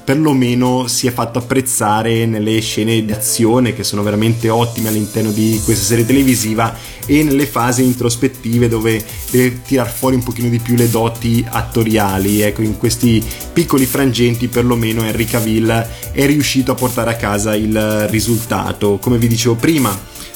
perlomeno 0.08 0.88
si 0.88 1.06
è 1.06 1.12
fatto 1.12 1.38
apprezzare 1.38 2.26
nelle 2.26 2.62
scene 2.62 3.04
d'azione 3.04 3.74
che 3.74 3.84
sono 3.84 4.04
veramente 4.04 4.48
ottime 4.48 4.88
all'interno 4.88 5.32
di 5.32 5.60
questa 5.66 5.84
serie 5.84 6.06
televisiva 6.06 6.74
e 7.06 7.24
nelle 7.24 7.46
fasi 7.46 7.84
introspettive 7.84 8.70
dove 8.70 9.04
deve 9.30 9.62
tirar 9.64 9.92
fuori 9.92 10.16
un 10.16 10.24
pochino 10.24 10.48
di 10.48 10.60
più 10.60 10.76
le 10.76 10.90
doti 10.90 11.46
attoriali. 11.46 12.40
Ecco, 12.40 12.62
in 12.62 12.78
questi 12.78 13.22
piccoli 13.52 13.86
frangenti 13.86 14.48
perlomeno 14.48 15.04
Henry 15.04 15.26
Cavill 15.26 15.88
è 16.14 16.26
riuscito 16.26 16.72
a 16.72 16.76
portare 16.76 17.10
a 17.10 17.16
casa 17.18 17.54
il 17.54 18.08
risultato. 18.08 19.00
Come 19.02 19.18
vi 19.18 19.28
dicevo 19.28 19.56
prima, 19.56 19.94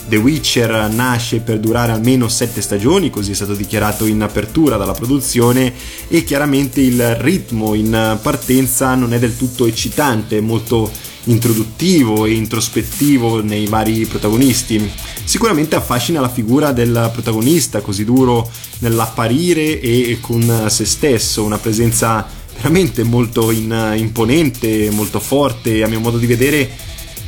The 0.07 0.17
Witcher 0.17 0.89
nasce 0.91 1.39
per 1.39 1.59
durare 1.59 1.91
almeno 1.91 2.27
sette 2.27 2.61
stagioni, 2.61 3.09
così 3.09 3.31
è 3.31 3.33
stato 3.33 3.53
dichiarato 3.53 4.05
in 4.05 4.21
apertura 4.21 4.75
dalla 4.75 4.93
produzione 4.93 5.73
e 6.07 6.23
chiaramente 6.23 6.81
il 6.81 7.15
ritmo 7.15 7.73
in 7.75 8.19
partenza 8.21 8.93
non 8.95 9.13
è 9.13 9.19
del 9.19 9.37
tutto 9.37 9.65
eccitante, 9.65 10.37
è 10.37 10.41
molto 10.41 10.91
introduttivo 11.25 12.25
e 12.25 12.33
introspettivo 12.33 13.41
nei 13.41 13.67
vari 13.67 14.05
protagonisti. 14.05 14.91
Sicuramente 15.23 15.75
affascina 15.75 16.19
la 16.19 16.29
figura 16.29 16.71
del 16.71 17.09
protagonista, 17.13 17.79
così 17.81 18.03
duro 18.03 18.49
nell'apparire 18.79 19.79
e 19.79 20.17
con 20.19 20.65
se 20.67 20.85
stesso, 20.85 21.43
una 21.43 21.59
presenza 21.59 22.27
veramente 22.55 23.03
molto 23.03 23.49
in, 23.51 23.93
imponente, 23.95 24.89
molto 24.89 25.19
forte, 25.19 25.83
a 25.83 25.87
mio 25.87 25.99
modo 25.99 26.17
di 26.17 26.25
vedere 26.25 26.69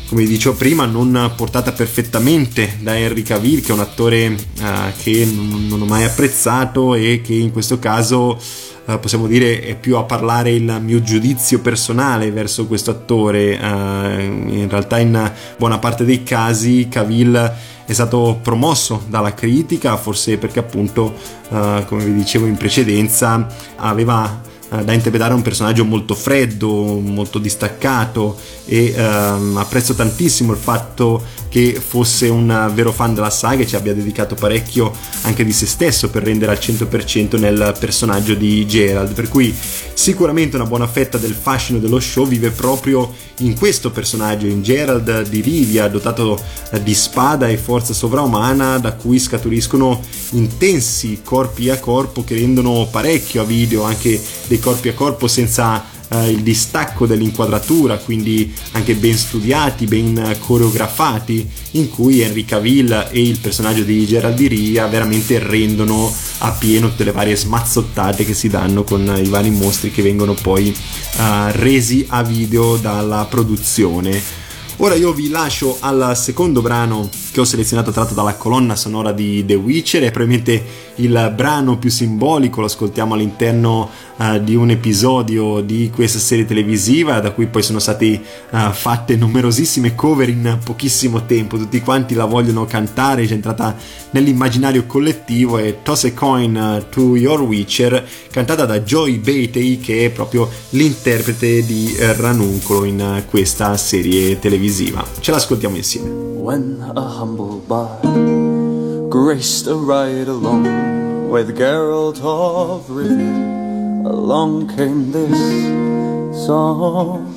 come 0.08 0.26
dicevo 0.26 0.56
prima, 0.56 0.86
non 0.86 1.34
portata 1.36 1.72
perfettamente 1.72 2.78
da 2.82 2.96
Henry 2.96 3.24
Cavill, 3.24 3.62
che 3.62 3.72
è 3.72 3.74
un 3.74 3.80
attore 3.80 4.28
uh, 4.28 4.92
che 5.02 5.26
non, 5.26 5.68
non, 5.68 5.82
ho 5.82 5.86
mai 5.86 6.04
apprezzato 6.04 6.94
e 6.94 7.22
che 7.24 7.34
in 7.34 7.52
questo 7.52 7.80
caso 7.80 8.40
uh, 8.86 9.00
possiamo 9.00 9.28
dire 9.28 9.62
è 9.62 9.76
più 9.76 9.98
a 9.98 10.04
parlare 10.04 10.52
il 10.52 10.80
mio 10.82 11.02
giudizio 11.02 11.60
personale 11.60 12.32
verso 12.32 12.68
questo 12.68 12.92
attore. 12.92 13.56
Uh, 13.56 14.22
in 14.22 14.68
realtà 14.70 15.00
in 15.00 15.32
buona 15.58 15.80
parte 15.80 16.06
dei 16.06 16.24
casi 16.24 16.88
Cavill 16.90 17.54
è 17.86 17.92
stato 17.92 18.40
promosso 18.42 19.04
dalla 19.08 19.34
critica, 19.34 19.98
forse 19.98 20.38
perché 20.38 20.60
appunto, 20.60 21.14
come 21.50 22.06
vi 22.06 22.14
dicevo 22.14 22.46
in 22.46 22.56
precedenza, 22.56 23.46
aveva 23.76 24.42
eh, 24.74 24.84
da 24.84 24.94
interpretare 24.94 25.34
un 25.34 25.42
personaggio 25.42 25.86
molto 25.86 26.16
freddo, 26.16 27.00
molto 27.00 27.38
distaccato 27.38 28.38
e 28.66 28.94
ehm, 28.96 29.58
apprezzo 29.58 29.94
tantissimo 29.94 30.52
il 30.52 30.58
fatto 30.58 31.22
che 31.54 31.80
fosse 31.80 32.30
un 32.30 32.72
vero 32.74 32.92
fan 32.92 33.14
della 33.14 33.30
saga 33.30 33.62
e 33.62 33.68
ci 33.68 33.76
abbia 33.76 33.94
dedicato 33.94 34.34
parecchio 34.34 34.92
anche 35.22 35.46
di 35.46 35.52
se 35.52 35.68
stesso 35.68 36.10
per 36.10 36.24
rendere 36.24 36.52
al 36.52 36.58
100% 36.60 37.38
nel 37.38 37.76
personaggio 37.78 38.34
di 38.34 38.66
Gerald, 38.66 39.14
per 39.14 39.30
cui 39.30 39.54
sicuramente 39.94 40.56
una 40.56 40.66
buona 40.66 40.88
fetta 40.88 41.20
del 41.20 41.36
fascino 41.40 41.78
dello 41.78 42.00
show 42.00 42.26
vive 42.26 42.50
proprio 42.50 43.14
in 43.40 43.56
questo 43.56 43.92
personaggio, 43.92 44.48
in 44.48 44.64
Gerald 44.64 45.28
di 45.28 45.42
Rivia, 45.42 45.88
dotato 45.88 46.42
eh, 46.72 46.82
di 46.82 46.96
spada 46.96 47.48
e 47.48 47.58
forza 47.58 47.94
sovraumana 47.94 48.80
da 48.80 48.94
cui 48.94 49.20
scaturiscono 49.20 50.02
intensi 50.32 51.22
corpi 51.24 51.70
a 51.70 51.80
corpo 51.80 52.24
che 52.24 52.34
rendono 52.34 52.88
parecchio 52.90 53.42
a 53.42 53.46
video 53.46 53.84
anche 53.84 54.20
dei 54.48 54.60
corpi 54.64 54.88
a 54.88 54.94
corpo 54.94 55.28
senza 55.28 55.84
eh, 56.08 56.30
il 56.30 56.42
distacco 56.42 57.06
dell'inquadratura, 57.06 57.98
quindi 57.98 58.54
anche 58.72 58.96
ben 58.96 59.18
studiati, 59.18 59.86
ben 59.86 60.38
coreografati, 60.40 61.48
in 61.72 61.90
cui 61.90 62.22
Henry 62.22 62.46
Cavill 62.46 63.10
e 63.12 63.22
il 63.22 63.40
personaggio 63.40 63.84
di 63.84 64.06
Geraldiria 64.06 64.88
veramente 64.88 65.38
rendono 65.40 66.14
a 66.40 66.52
pieno 66.52 66.90
tutte 66.90 67.04
le 67.04 67.12
varie 67.12 67.36
smazzottate 67.36 68.24
che 68.24 68.34
si 68.34 68.48
danno 68.48 68.84
con 68.84 69.20
i 69.22 69.28
vari 69.28 69.50
mostri 69.50 69.92
che 69.92 70.02
vengono 70.02 70.34
poi 70.34 70.70
uh, 70.70 71.22
resi 71.52 72.06
a 72.08 72.24
video 72.24 72.78
dalla 72.78 73.26
produzione. 73.30 74.42
Ora 74.78 74.96
io 74.96 75.14
vi 75.14 75.30
lascio 75.30 75.78
al 75.80 76.18
secondo 76.18 76.62
brano 76.62 77.08
che 77.32 77.40
ho 77.40 77.46
selezionato 77.46 77.92
tratto 77.92 78.16
dalla 78.16 78.36
colonna 78.36 78.76
sonora 78.76 79.12
di 79.12 79.46
The 79.46 79.54
Witcher, 79.54 80.04
è 80.04 80.12
probabilmente 80.12 80.92
il 80.96 81.32
brano 81.36 81.78
più 81.78 81.90
simbolico, 81.90 82.60
lo 82.60 82.66
ascoltiamo 82.66 83.14
all'interno 83.14 83.90
uh, 84.18 84.40
di 84.40 84.56
un 84.56 84.72
episodio 84.72 85.62
di 85.62 85.90
questa 85.94 86.20
serie 86.20 86.46
televisiva 86.46 87.20
da 87.20 87.32
cui 87.32 87.48
poi 87.48 87.64
sono 87.64 87.80
state 87.80 88.22
uh, 88.50 88.72
fatte 88.72 89.16
numerosissime 89.16 89.96
cover 89.96 90.30
in 90.30 90.60
pochissimo 90.64 91.26
tempo, 91.26 91.58
tutti 91.58 91.80
quanti 91.82 92.14
la 92.14 92.26
vogliono 92.26 92.66
cantare, 92.66 93.24
è 93.24 93.32
entrata 93.32 93.76
nell'immaginario 94.12 94.86
collettivo 94.86 95.58
e 95.60 95.80
Toss 95.82 96.06
a 96.06 96.14
Coin 96.14 96.86
to 96.90 97.16
Your 97.16 97.42
Witcher 97.42 98.08
cantata 98.30 98.66
da 98.66 98.80
Joy 98.82 99.18
Batey 99.18 99.80
che 99.80 100.06
è 100.06 100.10
proprio 100.10 100.50
l'interprete 100.70 101.66
di 101.66 101.96
Ranuncolo 102.00 102.84
in 102.86 103.24
questa 103.28 103.78
serie 103.78 104.38
televisiva. 104.40 104.63
Ce 104.66 105.30
l'ascoltiamo 105.30 105.76
insieme. 105.76 106.10
When 106.42 106.82
a 106.96 107.02
humble 107.02 107.60
bard 107.68 109.10
graced 109.10 109.68
a 109.68 109.76
ride 109.76 110.30
along 110.30 111.30
with 111.30 111.54
Geralt 111.54 112.22
of 112.22 112.88
Rivia 112.88 114.06
along 114.06 114.74
came 114.74 115.12
this 115.12 116.46
song. 116.46 117.36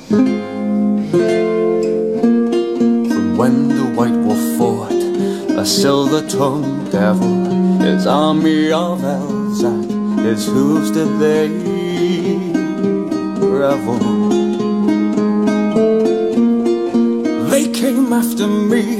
When 3.35 3.67
the 3.75 3.91
White 3.93 4.17
Wolf 4.23 4.39
fought 4.57 4.93
a 5.59 5.65
silver-tongued 5.65 6.91
devil, 6.93 7.81
his 7.81 8.07
army 8.07 8.71
of 8.71 9.03
at 9.03 9.19
his 10.23 10.45
hooves 10.45 10.91
did 10.91 11.19
they 11.19 11.49
revel. 13.45 14.26
Came 17.79 18.11
after 18.11 18.47
me 18.47 18.97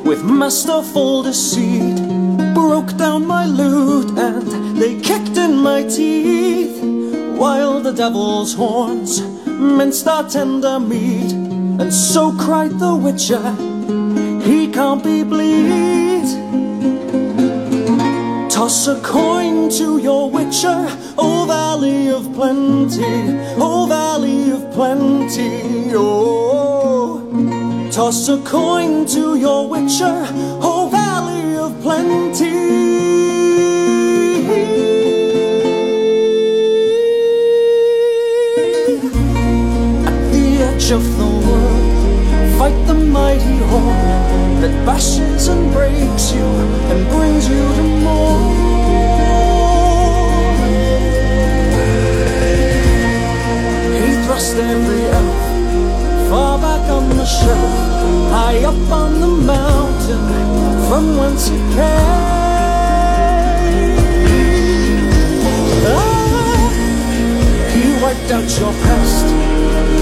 with 0.00 0.24
masterful 0.24 1.22
deceit, 1.22 1.96
broke 2.54 2.96
down 2.96 3.26
my 3.26 3.44
lute 3.44 4.18
and 4.18 4.78
they 4.78 4.98
kicked 4.98 5.36
in 5.36 5.54
my 5.58 5.82
teeth 5.82 6.82
while 7.36 7.80
the 7.80 7.92
devil's 7.92 8.54
horns 8.54 9.20
minced 9.46 10.08
our 10.08 10.26
tender 10.26 10.80
meat, 10.80 11.32
and 11.80 11.92
so 11.92 12.32
cried 12.32 12.78
the 12.78 12.94
witcher, 12.94 13.44
he 14.48 14.68
can't 14.72 15.04
be 15.04 15.22
bleed. 15.22 16.24
Toss 18.50 18.86
a 18.86 18.98
coin 19.02 19.68
to 19.68 19.98
your 19.98 20.30
witcher, 20.30 20.88
O 21.18 21.44
valley 21.46 22.08
of 22.08 22.32
plenty, 22.32 23.38
O 23.60 23.84
valley 23.86 24.50
of 24.50 24.72
plenty, 24.72 25.92
oh. 25.94 26.43
Toss 27.94 28.28
a 28.28 28.38
coin 28.38 29.06
to 29.06 29.36
your 29.38 29.68
witcher, 29.68 30.26
O 30.60 30.88
valley 30.90 31.56
of 31.56 31.80
plenty. 31.80 32.50
edge 40.58 40.90
of 40.90 41.04
the 41.18 41.30
world. 41.46 42.58
Fight 42.58 42.78
the 42.88 42.94
mighty 42.94 43.58
horde 43.70 44.60
that 44.60 44.74
bashes 44.84 45.46
and 45.46 45.72
breaks 45.72 46.32
you 46.32 46.48
and 46.90 47.08
brings 47.10 47.48
you 47.48 47.62
to 47.78 47.84
more. 48.02 48.40
He 54.02 54.26
thrust 54.26 54.56
every 54.56 55.04
elf 55.06 55.43
far 56.34 56.58
back 56.58 56.90
on 56.90 57.08
the 57.10 57.24
shelf, 57.24 57.74
high 58.34 58.64
up 58.70 58.90
on 59.00 59.10
the 59.20 59.32
mountain 59.52 60.24
from 60.88 61.04
whence 61.18 61.46
it 61.56 61.64
came. 61.74 63.14
Ah, 65.96 66.70
he 67.72 67.84
wiped 68.02 68.30
out 68.36 68.48
your 68.58 68.74
past 68.84 69.26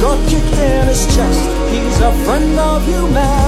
got 0.02 0.18
kicked 0.30 0.58
in 0.70 0.84
his 0.92 1.02
chest. 1.14 1.44
He's 1.72 1.98
a 2.00 2.12
friend 2.24 2.58
of 2.58 2.80
humanity, 2.86 3.41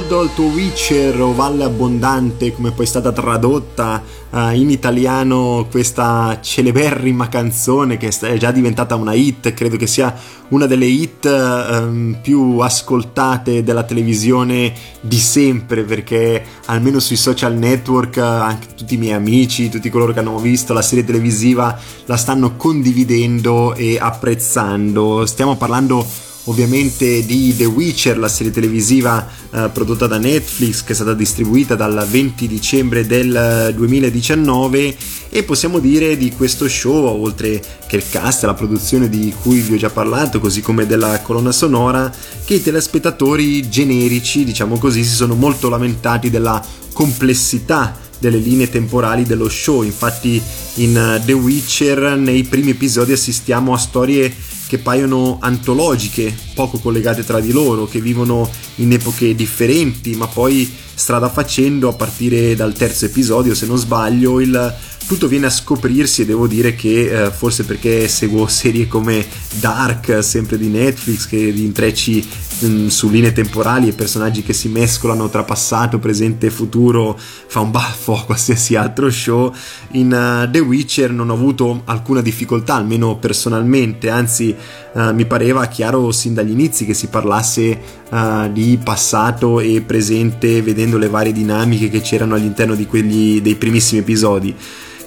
soldo 0.00 0.20
al 0.20 0.34
tuo 0.34 0.46
Witcher 0.46 1.20
o 1.20 1.34
Valle 1.34 1.64
Abbondante, 1.64 2.54
come 2.54 2.70
poi 2.70 2.86
è 2.86 2.88
stata 2.88 3.12
tradotta 3.12 4.02
uh, 4.30 4.50
in 4.54 4.70
italiano 4.70 5.66
questa 5.70 6.38
celeberrima 6.40 7.28
canzone 7.28 7.98
che 7.98 8.08
è 8.08 8.36
già 8.38 8.50
diventata 8.50 8.94
una 8.94 9.12
hit, 9.12 9.52
credo 9.52 9.76
che 9.76 9.86
sia 9.86 10.14
una 10.48 10.64
delle 10.64 10.86
hit 10.86 11.26
um, 11.26 12.16
più 12.22 12.58
ascoltate 12.60 13.62
della 13.62 13.82
televisione 13.82 14.72
di 15.02 15.18
sempre, 15.18 15.82
perché 15.82 16.42
almeno 16.66 16.98
sui 16.98 17.16
social 17.16 17.54
network 17.54 18.16
anche 18.18 18.68
tutti 18.74 18.94
i 18.94 18.98
miei 18.98 19.14
amici, 19.14 19.68
tutti 19.68 19.90
coloro 19.90 20.12
che 20.14 20.20
hanno 20.20 20.38
visto 20.38 20.72
la 20.72 20.82
serie 20.82 21.04
televisiva 21.04 21.78
la 22.06 22.16
stanno 22.16 22.56
condividendo 22.56 23.74
e 23.74 23.98
apprezzando. 24.00 25.26
Stiamo 25.26 25.56
parlando 25.56 26.28
ovviamente 26.50 27.24
di 27.24 27.54
The 27.56 27.64
Witcher, 27.64 28.18
la 28.18 28.28
serie 28.28 28.50
televisiva 28.52 29.24
eh, 29.50 29.70
prodotta 29.72 30.08
da 30.08 30.18
Netflix 30.18 30.82
che 30.82 30.92
è 30.92 30.94
stata 30.96 31.14
distribuita 31.14 31.76
dal 31.76 32.04
20 32.08 32.48
dicembre 32.48 33.06
del 33.06 33.72
2019 33.74 34.96
e 35.28 35.44
possiamo 35.44 35.78
dire 35.78 36.16
di 36.16 36.32
questo 36.32 36.68
show, 36.68 37.06
oltre 37.06 37.62
che 37.86 37.96
il 37.96 38.02
cast 38.10 38.42
e 38.42 38.46
la 38.46 38.54
produzione 38.54 39.08
di 39.08 39.32
cui 39.40 39.60
vi 39.60 39.74
ho 39.74 39.76
già 39.76 39.90
parlato, 39.90 40.40
così 40.40 40.60
come 40.60 40.86
della 40.86 41.20
colonna 41.20 41.52
sonora, 41.52 42.12
che 42.44 42.54
i 42.54 42.62
telespettatori 42.62 43.68
generici, 43.68 44.42
diciamo 44.42 44.76
così, 44.76 45.04
si 45.04 45.14
sono 45.14 45.34
molto 45.34 45.68
lamentati 45.68 46.30
della 46.30 46.60
complessità 46.92 47.96
delle 48.18 48.38
linee 48.38 48.68
temporali 48.68 49.22
dello 49.22 49.48
show. 49.48 49.82
Infatti 49.82 50.42
in 50.74 50.96
eh, 50.96 51.22
The 51.24 51.32
Witcher 51.32 52.16
nei 52.16 52.42
primi 52.42 52.70
episodi 52.70 53.12
assistiamo 53.12 53.72
a 53.72 53.78
storie 53.78 54.34
che 54.70 54.78
paiono 54.78 55.38
antologiche, 55.40 56.32
poco 56.54 56.78
collegate 56.78 57.24
tra 57.24 57.40
di 57.40 57.50
loro, 57.50 57.88
che 57.88 58.00
vivono 58.00 58.48
in 58.76 58.92
epoche 58.92 59.34
differenti, 59.34 60.14
ma 60.14 60.28
poi 60.28 60.72
strada 60.94 61.28
facendo 61.28 61.88
a 61.88 61.92
partire 61.92 62.54
dal 62.54 62.72
terzo 62.72 63.06
episodio, 63.06 63.52
se 63.56 63.66
non 63.66 63.78
sbaglio, 63.78 64.38
il 64.38 64.76
tutto 65.10 65.26
viene 65.26 65.46
a 65.46 65.50
scoprirsi 65.50 66.22
e 66.22 66.24
devo 66.24 66.46
dire 66.46 66.76
che 66.76 67.24
eh, 67.24 67.30
forse 67.32 67.64
perché 67.64 68.06
seguo 68.06 68.46
serie 68.46 68.86
come 68.86 69.26
Dark, 69.58 70.22
sempre 70.22 70.56
di 70.56 70.68
Netflix, 70.68 71.26
che 71.26 71.52
di 71.52 71.64
intrecci 71.64 72.24
mh, 72.60 72.66
mm, 72.66 72.86
su 72.86 73.10
linee 73.10 73.32
temporali 73.32 73.88
e 73.88 73.92
personaggi 73.92 74.44
che 74.44 74.52
si 74.52 74.68
mescolano 74.68 75.28
tra 75.28 75.42
passato, 75.42 75.98
presente 75.98 76.46
e 76.46 76.50
futuro, 76.50 77.18
fa 77.18 77.58
un 77.58 77.72
baffo 77.72 78.18
a 78.18 78.22
qualsiasi 78.22 78.76
altro 78.76 79.10
show. 79.10 79.52
In 79.94 80.12
uh, 80.12 80.48
The 80.48 80.60
Witcher 80.60 81.10
non 81.10 81.30
ho 81.30 81.34
avuto 81.34 81.82
alcuna 81.86 82.20
difficoltà, 82.20 82.76
almeno 82.76 83.16
personalmente, 83.16 84.10
anzi 84.10 84.54
uh, 84.92 85.12
mi 85.12 85.26
pareva 85.26 85.66
chiaro 85.66 86.12
sin 86.12 86.34
dagli 86.34 86.52
inizi 86.52 86.86
che 86.86 86.94
si 86.94 87.08
parlasse 87.08 87.80
uh, 88.10 88.52
di 88.52 88.78
passato 88.80 89.58
e 89.58 89.82
presente 89.84 90.62
vedendo 90.62 90.98
le 90.98 91.08
varie 91.08 91.32
dinamiche 91.32 91.88
che 91.88 92.00
c'erano 92.00 92.36
all'interno 92.36 92.76
di 92.76 92.86
quelli 92.86 93.42
dei 93.42 93.56
primissimi 93.56 94.02
episodi. 94.02 94.54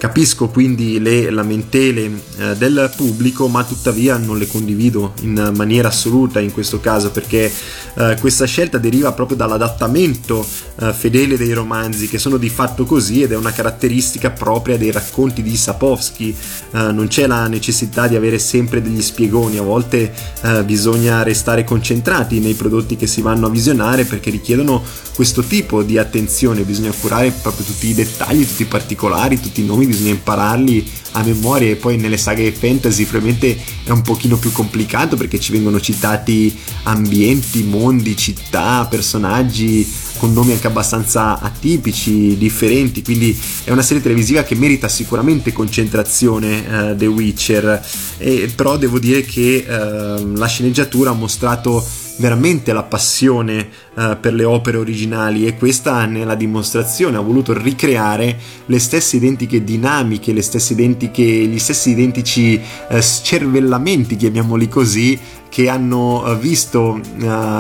Capisco 0.04 0.50
quindi 0.50 1.00
le 1.00 1.30
lamentele 1.30 2.12
eh, 2.38 2.56
del 2.58 2.92
pubblico, 2.94 3.48
ma 3.48 3.63
tuttavia 3.63 4.18
non 4.18 4.38
le 4.38 4.48
condivido 4.48 5.13
in 5.22 5.54
maniera 5.56 5.88
assoluta 5.88 6.42
in 6.42 6.52
questo 6.52 6.82
caso 6.82 7.10
perché 7.10 7.50
eh, 7.94 8.18
questa 8.20 8.44
scelta 8.44 8.78
deriva 8.78 9.13
proprio 9.13 9.38
dall'adattamento 9.38 10.46
eh, 10.82 10.92
fedele 10.92 11.38
dei 11.38 11.54
romanzi 11.54 12.10
che 12.10 12.18
sono 12.18 12.36
di 12.36 12.50
fatto 12.50 12.84
così 12.84 13.22
ed 13.22 13.32
è 13.32 13.38
una 13.38 13.54
caratteristica 13.54 14.32
propria 14.32 14.78
dei 14.78 14.92
racconti 14.92 15.42
di 15.42 15.56
Sapowski. 15.56 16.36
Eh, 16.72 16.92
non 16.92 17.08
c'è 17.08 17.26
la 17.26 17.48
necessità 17.48 18.06
di 18.06 18.18
avere 18.18 18.39
sempre 18.39 18.82
degli 18.82 19.02
spiegoni, 19.02 19.58
a 19.58 19.62
volte 19.62 20.13
eh, 20.42 20.66
bisogna 20.66 21.24
restare 21.24 21.63
concentrati 21.63 22.39
nei 22.39 22.56
prodotti 22.56 22.98
che 22.98 23.08
si 23.08 23.22
vanno 23.22 23.48
a 23.48 23.50
visionare 23.50 24.04
perché 24.04 24.32
richiedono 24.32 24.84
questo 25.16 25.44
tipo 25.44 25.82
di 25.82 25.98
attenzione, 25.98 26.63
bisogna 26.63 26.92
curare 26.92 27.32
proprio 27.32 27.66
tutti 27.66 27.88
i 27.88 27.94
dettagli, 27.94 28.46
tutti 28.46 28.63
i 28.63 28.66
particolari, 28.66 29.39
tutti 29.39 29.62
i 29.62 29.66
nomi 29.66 29.92
bisogna 29.93 30.12
impararli 30.12 30.86
a 31.12 31.23
memoria 31.23 31.69
e 31.69 31.75
poi 31.75 31.97
nelle 31.97 32.17
saghe 32.17 32.51
fantasy 32.51 33.06
probabilmente 33.06 33.58
è 33.84 33.91
un 33.91 34.01
pochino 34.01 34.38
più 34.38 34.51
complicato 34.51 35.15
perché 35.15 35.39
ci 35.39 35.51
vengono 35.51 35.79
citati 35.79 36.58
ambienti, 36.84 37.63
mondi, 37.63 38.17
città, 38.17 38.86
personaggi 38.89 39.88
con 40.17 40.32
nomi 40.32 40.53
anche 40.53 40.67
abbastanza 40.67 41.39
atipici, 41.39 42.38
differenti, 42.38 43.03
quindi 43.03 43.38
è 43.65 43.71
una 43.71 43.82
serie 43.82 44.01
televisiva 44.01 44.43
che 44.43 44.56
merita 44.56 44.88
sicuramente 44.88 45.51
concentrazione 45.51 46.60
uh, 46.60 46.95
The 46.95 47.08
Witcher, 47.08 47.86
e, 48.19 48.49
però 48.56 48.77
devo 48.77 48.99
dire 48.99 49.23
che 49.23 49.65
uh, 49.67 50.34
la 50.36 50.47
sceneggiatura 50.47 51.10
ha 51.10 51.13
mostrato 51.13 51.86
veramente 52.17 52.73
la 52.73 52.84
passione 52.84 53.67
uh, 53.95 54.19
per 54.19 54.34
le 54.34 54.43
opere 54.43 54.78
originali 54.78 55.45
e 55.47 55.58
questa 55.58 56.06
nella 56.06 56.36
dimostrazione 56.36 57.17
ha 57.17 57.21
voluto 57.21 57.54
ricreare 57.54 58.38
le 58.65 58.80
stesse 58.80 59.15
identiche 59.15 59.63
dinamiche, 59.63 60.39
stesse 60.41 60.73
identiche, 60.73 61.23
gli 61.23 61.60
stessi 61.60 61.91
identici 61.91 62.60
uh, 62.89 62.99
scervellamenti, 62.99 64.15
chiamiamoli 64.15 64.67
così, 64.67 65.19
che 65.49 65.69
hanno 65.69 66.23
uh, 66.23 66.38
visto 66.38 66.99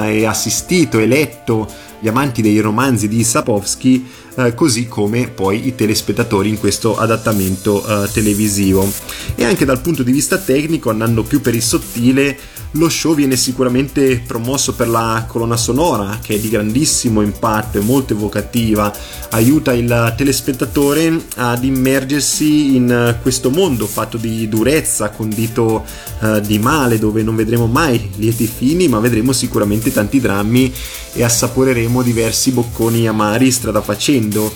e 0.05 0.25
assistito 0.25 0.99
e 0.99 1.05
letto 1.05 1.91
gli 2.03 2.09
amanti 2.09 2.41
dei 2.41 2.59
romanzi 2.59 3.07
di 3.07 3.23
Sapowski, 3.23 4.05
eh, 4.35 4.53
così 4.53 4.89
come 4.89 5.29
poi 5.29 5.67
i 5.67 5.73
telespettatori 5.73 6.49
in 6.49 6.59
questo 6.59 6.97
adattamento 6.97 7.81
eh, 7.81 8.11
televisivo. 8.11 8.91
E 9.35 9.45
anche 9.45 9.63
dal 9.63 9.79
punto 9.79 10.03
di 10.03 10.11
vista 10.11 10.37
tecnico, 10.37 10.89
andando 10.89 11.23
più 11.23 11.39
per 11.39 11.55
il 11.55 11.61
sottile, 11.61 12.37
lo 12.71 12.89
show 12.89 13.13
viene 13.13 13.35
sicuramente 13.35 14.21
promosso 14.25 14.73
per 14.73 14.89
la 14.89 15.25
colonna 15.27 15.55
sonora, 15.55 16.19
che 16.21 16.35
è 16.35 16.39
di 16.39 16.49
grandissimo 16.49 17.21
impatto 17.21 17.77
e 17.77 17.81
molto 17.81 18.13
evocativa, 18.13 18.91
aiuta 19.29 19.73
il 19.73 20.13
telespettatore 20.17 21.25
ad 21.35 21.63
immergersi 21.63 22.75
in 22.75 23.17
questo 23.21 23.49
mondo 23.51 23.85
fatto 23.85 24.17
di 24.17 24.49
durezza, 24.49 25.11
condito 25.11 25.85
uh, 26.19 26.39
di 26.39 26.57
male, 26.57 26.97
dove 26.97 27.21
non 27.21 27.35
vedremo 27.35 27.67
mai 27.67 28.09
lieti 28.15 28.47
fini, 28.47 28.87
ma 28.87 28.99
vedremo 28.99 29.33
sicuramente 29.33 29.91
tanti 29.91 30.19
drammi 30.19 30.73
e 31.13 31.23
assaporeremo 31.23 31.92
diversi 32.01 32.51
bocconi 32.51 33.07
amari 33.07 33.51
strada 33.51 33.81
facendo. 33.81 34.51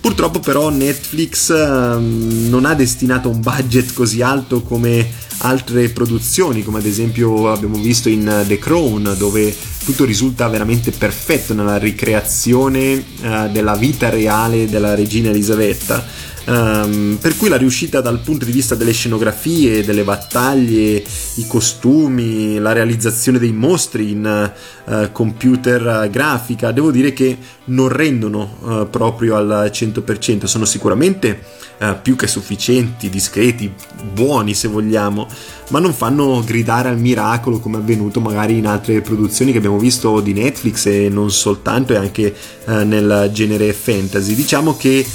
Purtroppo 0.00 0.40
però 0.40 0.68
Netflix 0.68 1.50
um, 1.50 2.48
non 2.48 2.64
ha 2.64 2.74
destinato 2.74 3.28
un 3.28 3.40
budget 3.40 3.92
così 3.92 4.20
alto 4.20 4.62
come 4.62 5.08
altre 5.38 5.88
produzioni, 5.90 6.64
come 6.64 6.78
ad 6.78 6.86
esempio 6.86 7.52
abbiamo 7.52 7.78
visto 7.78 8.08
in 8.08 8.42
The 8.46 8.58
Crown, 8.58 9.14
dove 9.16 9.54
tutto 9.84 10.04
risulta 10.04 10.48
veramente 10.48 10.90
perfetto 10.90 11.54
nella 11.54 11.78
ricreazione 11.78 12.94
uh, 12.94 13.48
della 13.52 13.76
vita 13.76 14.08
reale 14.08 14.68
della 14.68 14.96
regina 14.96 15.30
Elisabetta. 15.30 16.04
Um, 16.44 17.18
per 17.20 17.36
cui 17.36 17.48
la 17.48 17.56
riuscita 17.56 18.00
dal 18.00 18.18
punto 18.18 18.44
di 18.44 18.50
vista 18.50 18.74
delle 18.74 18.92
scenografie, 18.92 19.84
delle 19.84 20.02
battaglie, 20.02 21.02
i 21.36 21.46
costumi, 21.46 22.58
la 22.58 22.72
realizzazione 22.72 23.38
dei 23.38 23.52
mostri 23.52 24.10
in 24.10 24.52
uh, 24.84 25.12
computer 25.12 26.08
grafica, 26.10 26.72
devo 26.72 26.90
dire 26.90 27.12
che 27.12 27.38
non 27.66 27.88
rendono 27.88 28.56
uh, 28.60 28.90
proprio 28.90 29.36
al 29.36 29.70
100%, 29.72 30.46
sono 30.46 30.64
sicuramente 30.64 31.44
uh, 31.78 31.94
più 32.02 32.16
che 32.16 32.26
sufficienti, 32.26 33.08
discreti, 33.08 33.72
buoni 34.12 34.52
se 34.52 34.66
vogliamo, 34.66 35.28
ma 35.68 35.78
non 35.78 35.94
fanno 35.94 36.42
gridare 36.44 36.88
al 36.88 36.98
miracolo 36.98 37.60
come 37.60 37.76
è 37.76 37.80
avvenuto 37.80 38.18
magari 38.18 38.58
in 38.58 38.66
altre 38.66 39.00
produzioni 39.00 39.52
che 39.52 39.58
abbiamo 39.58 39.78
visto 39.78 40.18
di 40.18 40.32
Netflix 40.32 40.86
e 40.86 41.08
non 41.08 41.30
soltanto 41.30 41.92
e 41.92 41.96
anche 41.96 42.34
nel 42.66 43.30
genere 43.32 43.72
fantasy. 43.72 44.34
Diciamo 44.34 44.76
che 44.76 45.06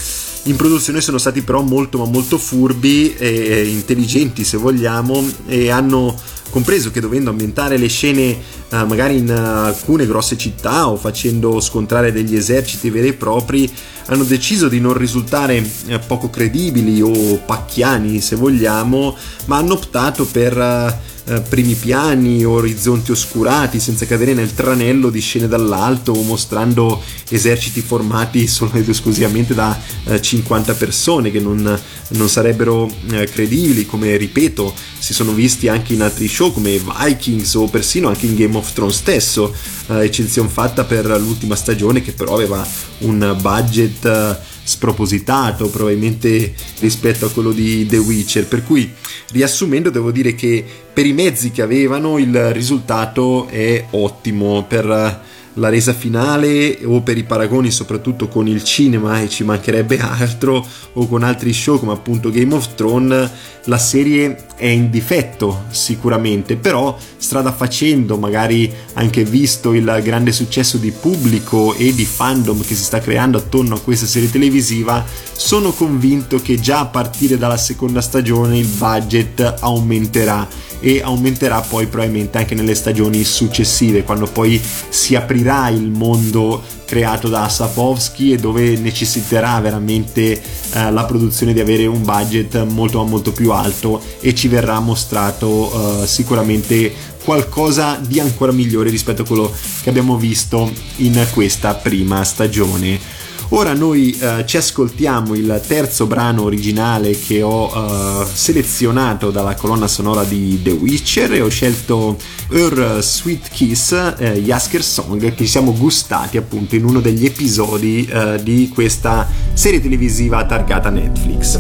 in 0.48 0.56
produzione 0.56 1.02
sono 1.02 1.18
stati 1.18 1.42
però 1.42 1.62
molto 1.62 1.98
ma 1.98 2.06
molto 2.06 2.38
furbi 2.38 3.14
e 3.16 3.68
intelligenti 3.68 4.44
se 4.44 4.58
vogliamo 4.58 5.24
e 5.46 5.70
hanno 5.70 6.16
compreso 6.50 6.92
che 6.92 7.02
dovendo 7.02 7.30
ambientare 7.30 7.78
le 7.78 7.88
scene 7.88 8.22
eh, 8.22 8.84
magari 8.86 9.18
in 9.18 9.30
alcune 9.30 10.08
grosse 10.08 10.38
città 10.38 10.90
o 10.90 10.96
facendo 10.96 11.60
scontrare 11.60 12.12
degli 12.12 12.36
eserciti 12.36 12.90
veri 12.90 13.10
e 13.10 13.14
propri 13.14 13.70
hanno 14.06 14.24
deciso 14.24 14.70
di 14.70 14.80
non 14.80 14.98
risultare 14.98 15.64
eh, 15.88 16.00
poco 16.00 16.30
credibili 16.30 17.02
o 17.02 17.42
pacchiani 17.46 18.22
se 18.22 18.38
vogliamo 18.38 19.16
ma 19.46 19.58
hanno 19.58 19.74
optato 19.74 20.26
per 20.26 20.58
eh, 20.58 21.16
eh, 21.28 21.42
primi 21.42 21.76
piani, 21.76 22.46
orizzonti 22.46 23.12
oscurati, 23.12 23.80
senza 23.80 24.06
cadere 24.06 24.34
nel 24.34 24.54
tranello 24.54 25.10
di 25.10 25.20
scene 25.20 25.48
dall'alto 25.48 26.14
o 26.14 26.24
mostrando 26.24 27.02
eserciti 27.30 27.82
formati 27.82 28.48
solo 28.48 28.72
ed 28.74 28.88
esclusivamente 28.88 29.54
da 29.54 29.78
eh, 30.06 30.22
50 30.22 30.74
persone 30.76 31.30
che 31.32 31.40
non, 31.40 31.80
non 32.10 32.30
sarebbero 32.30 32.90
eh, 33.12 33.26
credibili, 33.26 33.86
come 33.86 34.16
ripeto, 34.16 34.74
si 34.98 35.14
sono 35.14 35.34
visti 35.34 35.68
anche 35.68 35.94
in 35.94 36.02
altri 36.02 36.28
show 36.28 36.52
come 36.52 36.80
Vikings 36.80 37.54
o 37.56 37.68
persino 37.68 38.08
anche 38.08 38.26
in 38.26 38.36
Game 38.36 38.56
of 38.58 38.72
Thrones 38.74 38.96
stesso, 38.96 39.54
eh, 39.88 40.04
eccezione 40.04 40.50
fatta 40.50 40.86
per 40.86 41.06
l'ultima 41.20 41.56
stagione 41.56 42.02
che 42.02 42.14
però 42.14 42.36
aveva 42.36 42.66
un 43.00 43.38
budget 43.42 44.56
spropositato 44.68 45.70
probabilmente 45.70 46.54
rispetto 46.80 47.26
a 47.26 47.30
quello 47.30 47.52
di 47.52 47.86
The 47.86 47.98
Witcher. 47.98 48.48
Per 48.48 48.64
cui 48.66 48.92
riassumendo 49.32 49.90
devo 49.90 50.12
dire 50.12 50.36
che 50.36 50.64
per 50.92 51.06
i 51.06 51.14
mezzi 51.14 51.52
che 51.52 51.62
avevano 51.62 52.18
il 52.18 52.52
risultato 52.52 53.48
è 53.48 53.86
ottimo. 53.92 54.66
Per 54.68 55.24
la 55.58 55.70
resa 55.70 55.94
finale 55.94 56.80
o 56.84 57.02
per 57.02 57.18
i 57.18 57.24
paragoni 57.24 57.72
soprattutto 57.72 58.28
con 58.28 58.48
il 58.48 58.64
cinema 58.64 59.22
e 59.22 59.30
ci 59.30 59.44
mancherebbe 59.44 60.00
altro 60.00 60.66
o 60.94 61.08
con 61.08 61.24
altri 61.24 61.54
show 61.54 61.80
come 61.80 61.94
appunto 61.94 62.30
Game 62.30 62.54
of 62.54 62.76
Thrones 62.76 63.30
la 63.66 63.78
serie 63.78 64.46
è 64.56 64.66
in 64.66 64.90
difetto 64.90 65.66
sicuramente 65.70 66.56
però 66.56 66.98
strada 67.18 67.52
facendo 67.52 68.18
magari 68.18 68.72
anche 68.94 69.24
visto 69.24 69.74
il 69.74 70.00
grande 70.04 70.32
successo 70.32 70.78
di 70.78 70.92
pubblico 70.92 71.76
e 71.76 71.94
di 71.94 72.06
fandom 72.06 72.62
che 72.62 72.76
si 72.76 72.84
sta 72.84 73.00
creando 73.00 73.38
attorno 73.38 73.76
a 73.76 73.80
questa 73.80 74.06
serie 74.06 74.32
televisiva 74.32 75.06
sono 75.32 75.72
convinto 75.72 76.40
che 76.42 76.60
già 76.60 76.80
a 76.80 76.86
partire 76.86 77.38
dalla 77.38 77.58
seconda 77.58 78.02
stagione 78.02 78.58
il 78.58 78.68
budget 78.68 79.56
aumenterà 79.60 80.48
e 80.80 81.02
aumenterà 81.02 81.62
poi 81.62 81.88
probabilmente 81.88 82.38
anche 82.38 82.56
nelle 82.56 82.76
stagioni 82.76 83.24
successive 83.24 84.04
quando 84.04 84.26
poi 84.26 84.62
si 84.90 85.16
aprirà 85.16 85.70
il 85.70 85.90
mondo 85.90 86.62
creato 86.86 87.28
da 87.28 87.50
Sapowski 87.50 88.32
e 88.32 88.38
dove 88.38 88.78
necessiterà 88.78 89.60
veramente 89.60 90.32
eh, 90.32 90.92
la 90.92 91.04
produzione 91.04 91.54
di 91.54 91.60
avere 91.60 91.86
un 91.86 92.04
budget 92.04 92.64
molto 92.64 93.04
molto 93.04 93.34
più 93.34 93.52
alto 93.52 94.02
e 94.22 94.34
ci 94.34 94.48
verrà 94.48 94.80
mostrato 94.80 96.02
eh, 96.02 96.08
sicuramente 96.08 96.94
qualcosa 97.24 98.00
di 98.02 98.22
ancora 98.22 98.54
migliore 98.54 98.90
rispetto 98.90 99.24
a 99.24 99.26
quello 99.26 99.54
che 99.82 99.90
abbiamo 99.90 100.16
visto 100.16 100.72
in 100.98 101.28
questa 101.34 101.74
prima 101.76 102.24
stagione. 102.24 103.17
Ora 103.50 103.74
noi 103.74 104.18
uh, 104.20 104.44
ci 104.44 104.58
ascoltiamo 104.58 105.34
il 105.34 105.62
terzo 105.66 106.06
brano 106.06 106.44
originale 106.44 107.18
che 107.18 107.42
ho 107.42 107.68
uh, 107.74 108.26
selezionato 108.26 109.32
dalla 109.32 109.56
colonna 109.56 109.88
sonora 109.88 110.24
di 110.24 110.62
The 110.62 110.72
Witcher 110.72 111.34
e 111.34 111.42
ho 111.42 111.48
scelto 111.48 112.18
Her 112.50 113.02
Sweet 113.02 113.48
Kiss, 113.50 113.92
uh, 113.92 114.24
Yasker 114.24 114.84
Song, 114.84 115.20
che 115.22 115.34
ci 115.38 115.48
siamo 115.48 115.74
gustati 115.74 116.36
appunto 116.36 116.76
in 116.76 116.84
uno 116.84 117.00
degli 117.00 117.26
episodi 117.26 118.10
di 118.42 118.70
questa 118.74 119.28
serie 119.54 119.82
televisiva 119.82 120.44
targata 120.46 120.90
Netflix. 120.90 121.58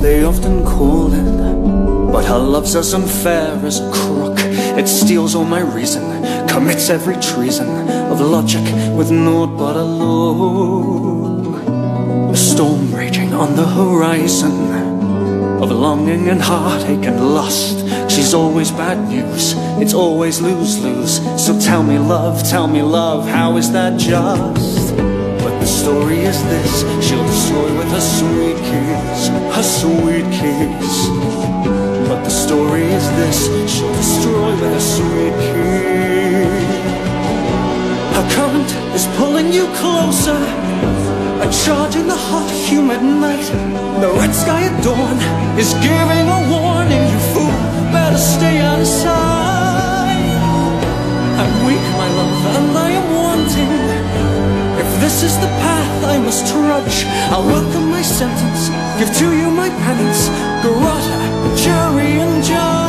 The 0.00 0.22
It 4.78 4.88
steals 4.88 5.34
all 5.34 5.44
my 5.44 5.60
reason, 5.60 6.04
commits 6.48 6.90
every 6.90 7.16
treason. 7.16 7.86
of 8.10 8.20
logic 8.20 8.64
with 8.96 9.10
naught 9.10 9.56
but 9.58 9.76
a 9.76 9.82
look. 9.82 11.56
A 12.32 12.36
storm 12.36 12.94
raging 12.94 13.34
on 13.34 13.56
the 13.56 13.66
horizon 13.66 14.72
of 15.62 15.70
longing 15.70 16.28
and 16.28 16.40
heartache 16.40 17.04
and 17.04 17.34
lust. 17.34 17.78
She's 18.10 18.32
always 18.32 18.70
bad 18.70 19.08
news, 19.08 19.54
it's 19.82 19.94
always 19.94 20.40
lose 20.40 20.78
lose. 20.78 21.16
So 21.44 21.58
tell 21.58 21.82
me, 21.82 21.98
love, 21.98 22.48
tell 22.48 22.68
me, 22.68 22.82
love, 22.82 23.26
how 23.26 23.56
is 23.56 23.72
that 23.72 23.98
just? 23.98 24.96
But 24.96 25.58
the 25.60 25.66
story 25.66 26.20
is 26.20 26.42
this 26.44 26.82
she'll 27.06 27.26
destroy 27.26 27.76
with 27.76 27.88
her 27.88 28.00
sweet 28.00 28.56
kiss, 28.70 29.28
her 29.56 29.62
sweet 29.62 30.26
kiss. 30.32 31.25
Is 33.06 33.12
this? 33.22 33.40
She'll 33.72 33.94
destroy 33.94 34.56
her 34.56 34.80
sweet 34.80 35.34
kiss. 35.46 36.66
A 38.18 38.22
current 38.34 38.70
is 38.98 39.06
pulling 39.16 39.52
you 39.52 39.66
closer. 39.78 40.40
A 41.38 41.48
charge 41.62 41.94
in 41.94 42.08
the 42.08 42.18
hot, 42.28 42.50
humid 42.50 43.02
night. 43.02 43.46
The 44.02 44.10
red 44.18 44.34
sky 44.34 44.62
at 44.68 44.76
dawn 44.82 45.18
is 45.56 45.70
giving 45.86 46.26
a 46.38 46.40
warning. 46.50 47.04
You 47.12 47.20
fool, 47.32 47.58
better 47.94 48.18
stay 48.18 48.58
out 48.58 48.80
of 48.80 48.86
sight. 48.86 50.26
I'm 51.40 51.52
weak, 51.66 51.86
my 52.02 52.10
love, 52.18 52.42
and 52.58 52.70
I 52.86 52.90
am 53.00 53.06
wanting. 53.22 53.72
If 54.82 54.88
this 55.00 55.22
is 55.22 55.34
the 55.38 55.50
path 55.62 56.04
I 56.04 56.18
must 56.18 56.42
trudge 56.50 57.06
I'll 57.30 57.46
welcome 57.46 57.88
my 57.88 58.02
sentence, 58.02 58.62
give 58.98 59.14
to 59.20 59.26
you 59.40 59.48
my 59.50 59.68
penance. 59.84 60.28
Garrotta, 60.62 61.18
jury 61.62 62.10
and 62.24 62.42
judge 62.42 62.85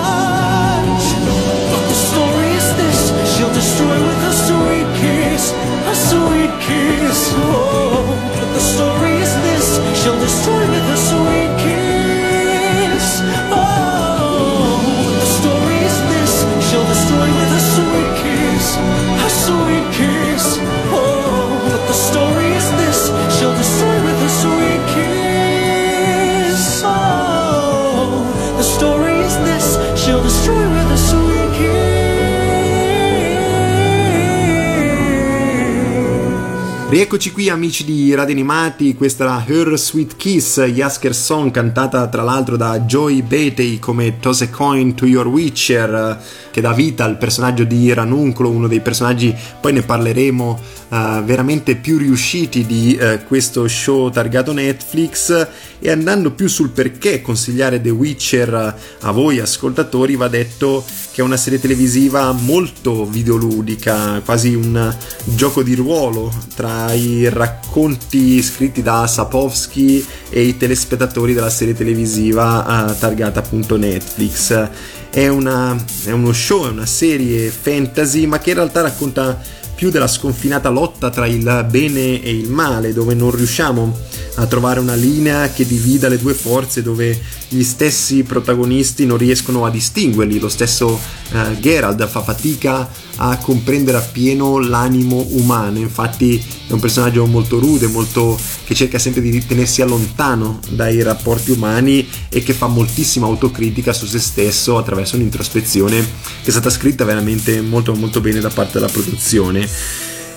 Rieccoci 37.07 37.31
qui 37.31 37.47
amici 37.47 37.85
di 37.85 38.13
Radio 38.13 38.33
Animati, 38.33 38.93
questa 38.93 39.23
era 39.23 39.45
Her 39.47 39.79
Sweet 39.79 40.17
Kiss, 40.17 40.57
Yasker 40.57 41.15
Song, 41.15 41.51
cantata 41.51 42.05
tra 42.09 42.21
l'altro 42.21 42.57
da 42.57 42.81
Joy 42.81 43.21
Batey 43.21 43.79
come 43.79 44.19
Toss 44.19 44.41
a 44.41 44.49
Coin 44.49 44.93
to 44.93 45.05
Your 45.05 45.25
Witcher, 45.25 46.21
che 46.51 46.59
dà 46.59 46.73
vita 46.73 47.05
al 47.05 47.17
personaggio 47.17 47.63
di 47.63 47.93
Ranuncolo, 47.93 48.49
uno 48.49 48.67
dei 48.67 48.81
personaggi, 48.81 49.33
poi 49.61 49.71
ne 49.71 49.83
parleremo, 49.83 50.59
uh, 50.89 51.23
veramente 51.23 51.75
più 51.75 51.97
riusciti 51.97 52.65
di 52.65 52.97
uh, 52.99 53.25
questo 53.25 53.67
show 53.67 54.09
targato 54.09 54.53
Netflix 54.53 55.47
e 55.79 55.91
andando 55.91 56.31
più 56.31 56.47
sul 56.47 56.69
perché 56.69 57.21
consigliare 57.21 57.81
The 57.81 57.89
Witcher 57.89 58.75
a 59.01 59.11
voi 59.11 59.39
ascoltatori 59.39 60.15
va 60.15 60.27
detto 60.27 60.83
che 61.11 61.21
è 61.21 61.25
una 61.25 61.37
serie 61.37 61.59
televisiva 61.59 62.31
molto 62.31 63.05
videoludica, 63.05 64.21
quasi 64.23 64.53
un 64.53 64.95
gioco 65.23 65.63
di 65.63 65.73
ruolo 65.73 66.31
tra 66.55 66.93
i 66.93 67.27
racconti 67.29 68.41
scritti 68.41 68.81
da 68.83 69.07
Sapowski 69.07 70.05
e 70.29 70.41
i 70.43 70.57
telespettatori 70.57 71.33
della 71.33 71.49
serie 71.49 71.73
televisiva 71.73 72.65
uh, 72.87 72.97
targata 72.99 73.39
appunto 73.39 73.77
Netflix. 73.77 74.69
È, 75.09 75.27
una, 75.27 75.75
è 76.03 76.11
uno 76.11 76.33
show, 76.33 76.67
è 76.67 76.69
una 76.69 76.85
serie 76.85 77.49
fantasy, 77.49 78.27
ma 78.27 78.37
che 78.37 78.51
in 78.51 78.57
realtà 78.57 78.81
racconta 78.81 79.41
più 79.77 79.91
della 79.91 80.07
sconfinata 80.07 80.69
lotta 80.69 81.11
tra 81.11 81.27
il 81.27 81.67
bene 81.69 82.19
e 82.23 82.35
il 82.35 82.49
male, 82.49 82.93
dove 82.93 83.13
non 83.13 83.29
riusciamo 83.29 83.95
a 84.37 84.45
trovare 84.45 84.79
una 84.79 84.93
linea 84.93 85.51
che 85.51 85.65
divida 85.65 86.07
le 86.07 86.17
due 86.17 86.33
forze, 86.33 86.81
dove 86.81 87.19
gli 87.49 87.63
stessi 87.63 88.23
protagonisti 88.23 89.05
non 89.05 89.17
riescono 89.17 89.65
a 89.65 89.69
distinguerli. 89.69 90.39
Lo 90.39 90.49
stesso 90.49 90.99
eh, 91.31 91.59
Gerald 91.59 92.07
fa 92.07 92.21
fatica 92.21 92.89
a 93.17 93.37
comprendere 93.37 93.97
appieno 93.97 94.59
l'animo 94.59 95.25
umano, 95.31 95.79
infatti 95.79 96.43
è 96.67 96.71
un 96.71 96.79
personaggio 96.79 97.25
molto 97.25 97.59
rude, 97.59 97.87
molto, 97.87 98.37
che 98.63 98.75
cerca 98.75 98.99
sempre 98.99 99.21
di 99.21 99.45
tenersi 99.45 99.81
allontano 99.81 100.59
dai 100.69 101.01
rapporti 101.01 101.51
umani 101.51 102.07
e 102.29 102.43
che 102.43 102.53
fa 102.53 102.67
moltissima 102.67 103.25
autocritica 103.25 103.91
su 103.91 104.05
se 104.05 104.19
stesso 104.19 104.77
attraverso 104.77 105.15
un'introspezione 105.15 105.99
che 105.99 106.47
è 106.47 106.51
stata 106.51 106.69
scritta 106.69 107.05
veramente 107.05 107.59
molto 107.61 107.95
molto 107.95 108.21
bene 108.21 108.39
da 108.39 108.49
parte 108.49 108.73
della 108.73 108.91
produzione. 108.91 109.67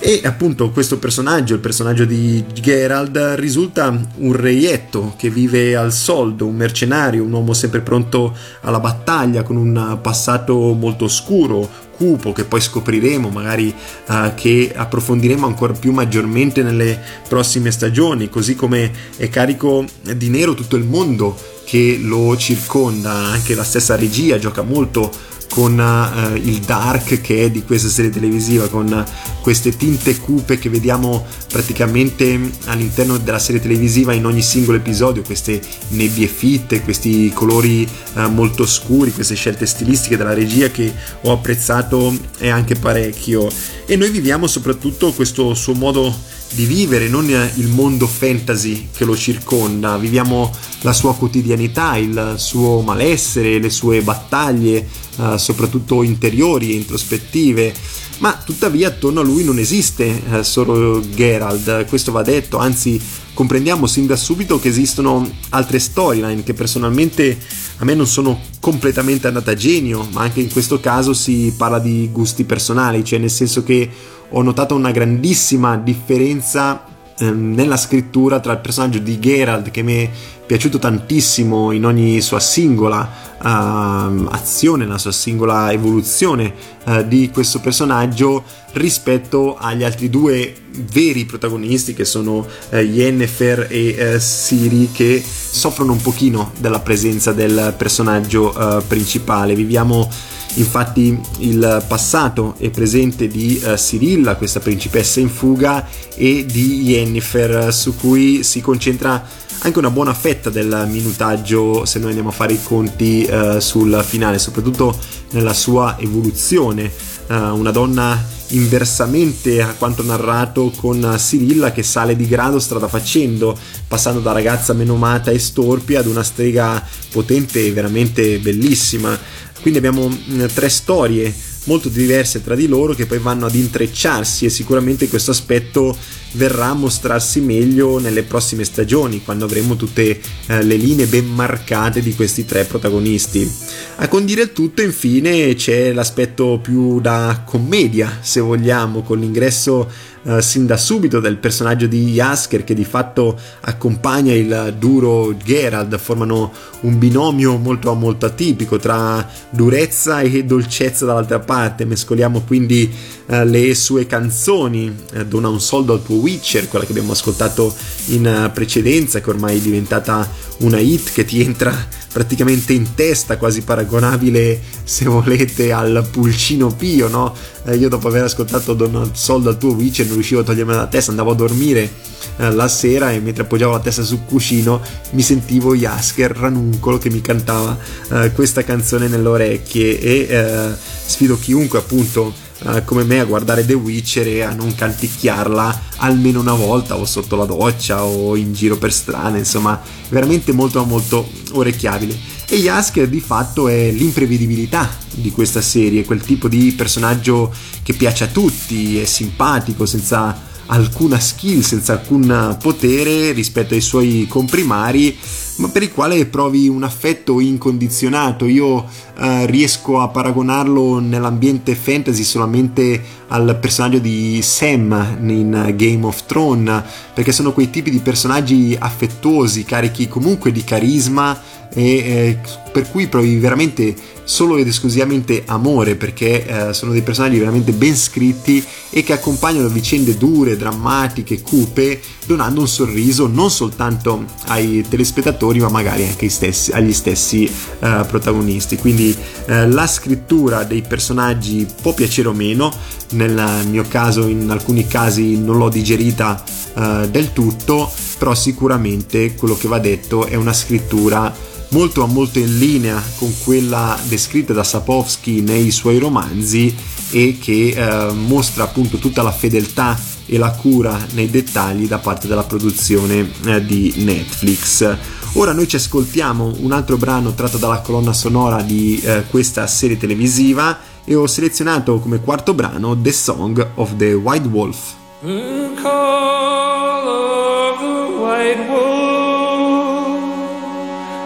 E 0.03 0.23
appunto 0.25 0.71
questo 0.71 0.99
personaggio, 0.99 1.53
il 1.53 1.61
personaggio 1.61 2.07
di 2.07 2.43
Gerald, 2.55 3.19
risulta 3.37 3.95
un 4.17 4.33
reietto 4.33 5.13
che 5.19 5.29
vive 5.29 5.77
al 5.77 5.93
soldo, 5.93 6.47
un 6.47 6.57
mercenario, 6.57 7.23
un 7.23 7.31
uomo 7.31 7.53
sempre 7.53 7.81
pronto 7.81 8.35
alla 8.63 8.81
battaglia, 8.81 9.43
con 9.43 9.57
un 9.57 9.99
passato 10.01 10.73
molto 10.73 11.05
oscuro, 11.05 11.69
cupo, 11.95 12.33
che 12.33 12.45
poi 12.45 12.63
scopriremo, 12.63 13.29
magari 13.29 13.75
uh, 14.07 14.33
che 14.35 14.73
approfondiremo 14.75 15.47
ancora 15.47 15.75
più 15.75 15.93
maggiormente 15.93 16.63
nelle 16.63 16.99
prossime 17.29 17.71
stagioni, 17.71 18.31
così 18.31 18.55
come 18.55 18.91
è 19.19 19.29
carico 19.29 19.85
di 20.17 20.31
nero 20.31 20.55
tutto 20.55 20.77
il 20.77 20.85
mondo 20.85 21.37
che 21.67 22.01
lo 22.03 22.39
circonda, 22.39 23.13
anche 23.13 23.55
la 23.55 23.65
stessa 23.65 23.97
regia 23.97 24.39
gioca 24.39 24.63
molto 24.63 25.29
con 25.51 25.79
uh, 25.79 26.37
il 26.37 26.61
dark 26.61 27.21
che 27.21 27.45
è 27.45 27.51
di 27.51 27.65
questa 27.65 27.89
serie 27.89 28.11
televisiva, 28.11 28.69
con 28.69 29.05
queste 29.43 29.77
tinte 29.77 30.17
cupe 30.17 30.59
che 30.59 30.69
vediamo 30.69 31.27
praticamente 31.49 32.39
all'interno 32.67 33.19
della 33.19 33.39
serie 33.39 33.61
televisiva 33.61 34.13
in 34.13 34.27
ogni 34.27 34.43
singolo 34.43 34.79
episodio, 34.79 35.23
queste 35.23 35.61
nebbie 35.89 36.29
fitte, 36.29 36.83
questi 36.83 37.31
colori 37.35 37.87
uh, 38.15 38.29
molto 38.29 38.65
scuri, 38.65 39.13
queste 39.13 39.35
scelte 39.35 39.67
stilistiche 39.67 40.17
della 40.17 40.35
regia 40.35 40.69
che 40.69 40.93
ho 41.23 41.33
apprezzato 41.33 42.17
e 42.39 42.49
anche 42.49 42.77
parecchio. 42.77 43.49
E 43.87 43.97
noi 43.97 44.11
viviamo 44.11 44.47
soprattutto 44.47 45.13
questo 45.13 45.53
suo 45.55 45.75
modo 45.75 46.39
di 46.53 46.65
vivere, 46.65 47.09
non 47.09 47.29
il 47.29 47.69
mondo 47.69 48.07
fantasy 48.07 48.89
che 48.93 49.05
lo 49.05 49.17
circonda, 49.17 49.97
viviamo 49.97 50.53
la 50.83 50.93
sua 50.93 51.15
quotidianità, 51.15 51.97
il 51.97 52.35
suo 52.37 52.81
malessere, 52.81 53.59
le 53.59 53.71
sue 53.71 54.03
battaglie, 54.03 54.87
eh, 55.19 55.39
soprattutto 55.39 56.03
interiori 56.03 56.73
e 56.73 56.77
introspettive. 56.77 57.75
ma 58.19 58.39
tuttavia 58.45 58.89
attorno 58.89 59.21
a 59.21 59.23
lui 59.23 59.45
non 59.45 59.59
esiste 59.59 60.23
eh, 60.31 60.45
solo 60.45 61.01
Gerald, 61.01 61.87
questo 61.87 62.13
va 62.13 62.23
detto, 62.23 62.59
anzi 62.59 63.01
comprendiamo 63.33 63.87
sin 63.87 64.07
da 64.07 64.17
subito 64.17 64.61
che 64.61 64.69
esistono 64.69 65.27
altre 65.51 65.79
storyline 65.79 66.43
che 66.43 66.53
personalmente 66.53 67.39
a 67.79 67.85
me 67.87 67.95
non 67.95 68.07
sono 68.07 68.39
completamente 68.61 69.27
andate 69.27 69.53
a 69.53 69.55
genio, 69.55 70.07
ma 70.13 70.21
anche 70.21 70.41
in 70.41 70.51
questo 70.51 70.81
caso 70.81 71.15
si 71.15 71.55
parla 71.57 71.79
di 71.79 72.11
gusti 72.13 72.45
personali, 72.45 73.03
cioè 73.03 73.19
nel 73.19 73.31
senso 73.31 73.63
che 73.63 73.89
ho 74.31 74.43
notato 74.43 74.75
una 74.75 74.91
grandissima 74.91 75.77
differenza 75.77 76.85
ehm, 77.19 77.55
nella 77.55 77.77
scrittura 77.77 78.41
tra 78.41 78.53
il 78.53 78.59
personaggio 78.59 78.99
di 78.99 79.19
Gerald 79.19 79.71
che 79.71 79.83
mi 79.83 79.95
è 80.05 80.11
piaciuto 80.47 80.81
tantissimo 80.81 81.71
in 81.71 81.85
ogni 81.87 82.21
sua 82.21 82.41
singola 82.41 83.09
uh, 83.39 84.27
azione, 84.31 84.85
nella 84.85 84.99
sua 84.99 85.13
singola 85.13 85.71
evoluzione 85.71 86.53
uh, 86.87 87.07
di 87.07 87.31
questo 87.33 87.61
personaggio 87.61 88.43
rispetto 88.73 89.57
agli 89.57 89.85
altri 89.85 90.11
due 90.11 90.53
veri 90.93 91.25
protagonisti 91.25 91.95
che 91.95 92.05
sono 92.05 92.39
uh, 92.71 92.77
Yennefer 92.77 93.69
e 93.71 94.15
uh, 94.15 94.19
Siri 94.19 94.91
che 94.93 95.23
soffrono 95.25 95.93
un 95.93 96.01
pochino 96.01 96.51
della 96.59 96.81
presenza 96.81 97.33
del 97.33 97.73
personaggio 97.79 98.53
uh, 98.53 98.83
principale. 98.85 99.55
Viviamo 99.55 100.11
infatti 100.55 101.19
il 101.39 101.85
passato 101.87 102.55
e 102.59 102.71
presente 102.71 103.29
di 103.29 103.61
uh, 103.63 103.77
Sirilla, 103.77 104.37
questa 104.37 104.61
principessa 104.61 105.21
in 105.21 105.29
fuga, 105.29 105.87
e 106.15 106.45
di 106.45 106.83
Yennefer 106.83 107.73
su 107.73 107.97
cui 107.97 108.43
si 108.43 108.61
concentra 108.61 109.25
anche 109.63 109.79
una 109.79 109.91
buona 109.91 110.15
fetta 110.15 110.49
del 110.49 110.87
minutaggio 110.89 111.85
se 111.85 111.99
noi 111.99 112.09
andiamo 112.09 112.31
a 112.31 112.33
fare 112.33 112.55
i 112.55 112.63
conti 112.63 113.29
uh, 113.31 113.59
sul 113.59 114.03
finale, 114.07 114.39
soprattutto 114.39 114.97
nella 115.31 115.53
sua 115.53 115.97
evoluzione. 115.99 116.91
Uh, 117.29 117.55
una 117.57 117.71
donna 117.71 118.39
inversamente 118.51 119.63
a 119.63 119.75
quanto 119.79 120.03
narrato 120.03 120.73
con 120.75 121.15
Sirilla 121.19 121.73
che 121.73 121.83
sale 121.83 122.17
di 122.17 122.27
grado 122.27 122.59
strada 122.59 122.89
facendo, 122.89 123.57
passando 123.87 124.21
da 124.21 124.33
ragazza 124.33 124.73
menomata 124.73 125.31
e 125.31 125.39
storpia 125.39 126.01
ad 126.01 126.07
una 126.07 126.23
strega 126.23 126.85
potente 127.13 127.65
e 127.65 127.73
veramente 127.73 128.39
bellissima. 128.39 129.17
Quindi 129.61 129.79
abbiamo 129.79 130.09
mh, 130.09 130.47
tre 130.55 130.69
storie 130.69 131.33
molto 131.65 131.89
diverse 131.89 132.43
tra 132.43 132.55
di 132.55 132.67
loro 132.67 132.95
che 132.95 133.07
poi 133.07 133.19
vanno 133.19 133.47
ad 133.47 133.55
intrecciarsi 133.55 134.47
e 134.47 134.51
sicuramente 134.51 135.09
questo 135.09 135.31
aspetto 135.31 135.97
verrà 136.33 136.67
a 136.67 136.75
mostrarsi 136.75 137.41
meglio 137.41 137.99
nelle 137.99 138.23
prossime 138.23 138.65
stagioni 138.65 139.23
quando 139.23 139.45
avremo 139.45 139.77
tutte 139.77 140.21
eh, 140.47 140.63
le 140.63 140.77
linee 140.77 141.07
ben 141.07 141.27
marcate 141.27 142.01
di 142.01 142.15
questi 142.15 142.45
tre 142.45 142.65
protagonisti. 142.65 143.51
A 143.97 144.09
condire 144.09 144.43
il 144.43 144.53
tutto 144.53 144.81
infine 144.81 145.55
c'è 145.55 145.93
l'aspetto 145.93 146.59
più 146.63 147.01
da 147.01 147.43
commedia 147.45 148.19
se 148.21 148.41
vogliamo 148.41 149.03
con 149.03 149.19
l'ingresso 149.19 149.89
eh, 150.23 150.43
sin 150.43 150.67
da 150.67 150.77
subito 150.77 151.19
del 151.19 151.39
personaggio 151.39 151.87
di 151.87 152.13
Jasker 152.13 152.63
che 152.65 152.75
di 152.75 152.85
fatto 152.85 153.39
accompagna 153.61 154.35
il 154.35 154.75
duro 154.79 155.35
Gerald, 155.37 155.99
formano 155.99 156.53
un 156.81 156.99
binomio 156.99 157.57
molto 157.57 157.95
molto 157.95 158.27
atipico 158.27 158.79
tra 158.79 159.27
durezza 159.51 160.21
e 160.21 160.45
dolcezza 160.45 161.05
dall'altra 161.05 161.41
parte, 161.41 161.85
mescoliamo 161.85 162.43
quindi 162.47 162.93
uh, 163.27 163.45
le 163.45 163.75
sue 163.75 164.07
canzoni, 164.07 164.95
uh, 165.15 165.25
Dona 165.25 165.49
un 165.49 165.61
soldo 165.61 165.95
al 165.95 166.03
tuo 166.03 166.17
Witcher, 166.17 166.69
quella 166.69 166.85
che 166.85 166.93
abbiamo 166.93 167.13
ascoltato 167.13 167.75
in 168.07 168.51
precedenza, 168.53 169.21
che 169.21 169.31
ormai 169.31 169.59
è 169.59 169.61
diventata 169.61 170.29
una 170.59 170.79
hit 170.79 171.13
che 171.13 171.25
ti 171.25 171.43
entra 171.43 171.75
praticamente 172.13 172.73
in 172.73 172.95
testa, 172.95 173.37
quasi 173.37 173.63
paragonabile 173.63 174.61
se 174.83 175.05
volete 175.05 175.73
al 175.73 176.07
pulcino 176.11 176.69
pio, 176.69 177.09
no? 177.09 177.35
Eh, 177.65 177.77
io 177.77 177.89
dopo 177.89 178.09
aver 178.09 178.25
ascoltato 178.25 178.75
Don 178.75 179.11
Sol 179.15 179.43
dal 179.43 179.59
tuo 179.59 179.73
Witcher 179.73 180.07
non 180.07 180.15
riuscivo 180.15 180.41
a 180.41 180.45
togliermi 180.45 180.73
la 180.73 180.87
testa, 180.87 181.11
andavo 181.11 181.31
a 181.31 181.35
dormire 181.35 181.89
eh, 182.37 182.51
la 182.51 182.69
sera 182.69 183.13
e 183.13 183.21
mentre 183.21 183.45
appoggiavo 183.45 183.73
la 183.73 183.81
testa 183.81 184.03
sul 184.03 184.25
cuscino 184.25 184.81
mi 185.11 185.23
sentivo 185.23 185.75
Jasker 185.75 186.33
Ranuncolo 186.33 186.99
che 186.99 187.11
mi 187.11 187.21
cantava 187.21 187.79
eh, 188.13 188.33
questa 188.33 188.65
canzone 188.65 189.09
nelle 189.09 189.29
orecchie 189.29 190.01
e 190.01 190.27
eh, 190.29 190.69
sfido 191.05 191.39
chiunque 191.39 191.79
appunto 191.79 192.33
uh, 192.63 192.85
come 192.85 193.05
me 193.05 193.21
a 193.21 193.25
guardare 193.25 193.65
The 193.65 193.75
Witcher 193.75 194.27
e 194.27 194.43
a 194.43 194.53
non 194.53 194.75
canticchiarla 194.75 195.83
almeno 195.97 196.41
una 196.41 196.55
volta 196.55 196.97
o 196.97 197.05
sotto 197.05 197.37
la 197.37 197.45
doccia 197.45 198.05
o 198.05 198.37
in 198.37 198.53
giro 198.53 198.77
per 198.77 198.93
strada, 198.93 199.37
insomma, 199.37 199.81
veramente 200.09 200.53
molto 200.53 200.85
molto 200.85 201.29
orecchiabile. 201.53 202.39
E 202.49 202.57
Yasker 202.57 203.09
di 203.09 203.21
fatto 203.21 203.69
è 203.69 203.91
l'imprevedibilità 203.91 204.89
di 205.15 205.31
questa 205.31 205.61
serie, 205.61 206.05
quel 206.05 206.21
tipo 206.21 206.49
di 206.49 206.73
personaggio 206.73 207.53
che 207.83 207.93
piace 207.93 208.25
a 208.25 208.29
tutti, 208.29 208.99
è 208.99 209.05
simpatico, 209.05 209.87
senza 209.87 210.49
alcuna 210.67 211.19
skill, 211.19 211.61
senza 211.61 211.95
alcun 211.95 212.57
potere 212.61 213.33
rispetto 213.33 213.75
ai 213.75 213.81
suoi 213.81 214.27
comprimari, 214.29 215.17
ma 215.61 215.69
per 215.69 215.83
il 215.83 215.93
quale 215.93 216.25
provi 216.27 216.69
un 216.69 216.83
affetto 216.83 217.39
incondizionato. 217.39 218.47
Io 218.47 218.87
eh, 219.19 219.47
riesco 219.47 220.01
a 220.01 220.09
paragonarlo 220.09 220.99
nell'ambiente 220.99 221.75
fantasy 221.75 222.25
solamente 222.25 223.03
al 223.29 223.59
personaggio 223.61 223.99
di 223.99 224.41
Sam 224.43 225.19
in 225.27 225.75
Game 225.77 226.05
of 226.07 226.25
Thrones, 226.25 226.83
perché 227.15 227.31
sono 227.31 227.53
quei 227.53 227.71
tipi 227.71 227.91
di 227.91 227.99
personaggi 227.99 228.77
affettuosi, 228.79 229.65
carichi 229.65 230.09
comunque 230.09 230.51
di 230.51 230.65
carisma 230.65 231.39
e 231.75 231.97
eh, 231.97 232.39
per 232.73 232.89
cui 232.91 233.09
provi 233.09 233.37
veramente 233.39 233.95
solo 234.31 234.59
ed 234.59 234.69
esclusivamente 234.69 235.43
amore 235.47 235.97
perché 235.97 236.47
eh, 236.47 236.73
sono 236.73 236.93
dei 236.93 237.03
personaggi 237.03 237.39
veramente 237.39 237.73
ben 237.73 237.97
scritti 237.97 238.65
e 238.91 239.03
che 239.03 239.13
accompagnano 239.13 239.69
vicende 239.69 240.17
dure, 240.17 240.57
drammatiche, 240.57 241.43
cupe, 241.43 242.01
donando 242.27 242.61
un 242.61 242.69
sorriso 242.69 243.27
non 243.27 243.51
soltanto 243.51 244.25
ai 244.47 244.85
telespettatori 244.89 245.59
ma 245.59 245.69
magari 245.69 246.07
anche 246.07 246.29
stessi, 246.29 246.71
agli 246.71 246.93
stessi 246.93 247.45
eh, 247.45 248.05
protagonisti. 248.07 248.77
Quindi 248.77 249.17
eh, 249.47 249.67
la 249.69 249.87
scrittura 249.89 250.63
dei 250.63 250.83
personaggi 250.83 251.67
può 251.83 251.93
piacere 251.93 252.29
o 252.29 252.33
meno, 252.33 252.73
nel 253.11 253.67
mio 253.69 253.85
caso 253.89 254.29
in 254.29 254.49
alcuni 254.49 254.87
casi 254.87 255.39
non 255.39 255.57
l'ho 255.57 255.69
digerita 255.69 256.43
eh, 256.75 257.09
del 257.11 257.33
tutto, 257.33 257.91
però 258.17 258.35
sicuramente 258.35 259.35
quello 259.35 259.57
che 259.57 259.67
va 259.67 259.81
detto 259.81 260.27
è 260.27 260.37
una 260.37 260.53
scrittura 260.53 261.49
molto 261.71 262.07
molto 262.07 262.39
in 262.39 262.59
linea 262.59 263.03
con 263.17 263.33
quella 263.45 263.99
descritta 264.09 264.53
da 264.53 264.65
Sapowski 264.65 265.41
nei 265.41 265.71
suoi 265.71 265.99
romanzi 265.99 266.75
e 267.11 267.39
che 267.41 267.69
eh, 267.69 268.13
mostra 268.13 268.65
appunto 268.65 268.99
tutta 268.99 269.23
la 269.23 269.33
fedeltà 269.33 269.99
e 270.27 270.39
la 270.39 270.51
cura 270.53 270.99
nei 271.13 271.29
dettagli 271.29 271.89
da 271.89 271.99
parte 271.99 272.29
della 272.29 272.45
produzione 272.45 273.29
eh, 273.47 273.65
di 273.65 273.95
Netflix. 273.97 274.97
Ora 275.35 275.53
noi 275.53 275.69
ci 275.69 275.77
ascoltiamo 275.77 276.55
un 276.59 276.73
altro 276.73 276.97
brano 276.97 277.35
tratto 277.35 277.57
dalla 277.57 277.81
colonna 277.81 278.13
sonora 278.13 278.63
di 278.63 279.01
eh, 279.03 279.25
questa 279.29 279.67
serie 279.67 279.97
televisiva 279.97 280.79
e 281.05 281.15
ho 281.15 281.27
selezionato 281.27 281.99
come 281.99 282.21
quarto 282.21 282.55
brano 282.55 283.01
The 283.01 283.13
Song 283.13 283.67
of 283.75 283.97
the 283.97 284.13
White 284.13 284.49
Wolf. 284.49 284.95
The 285.23 285.71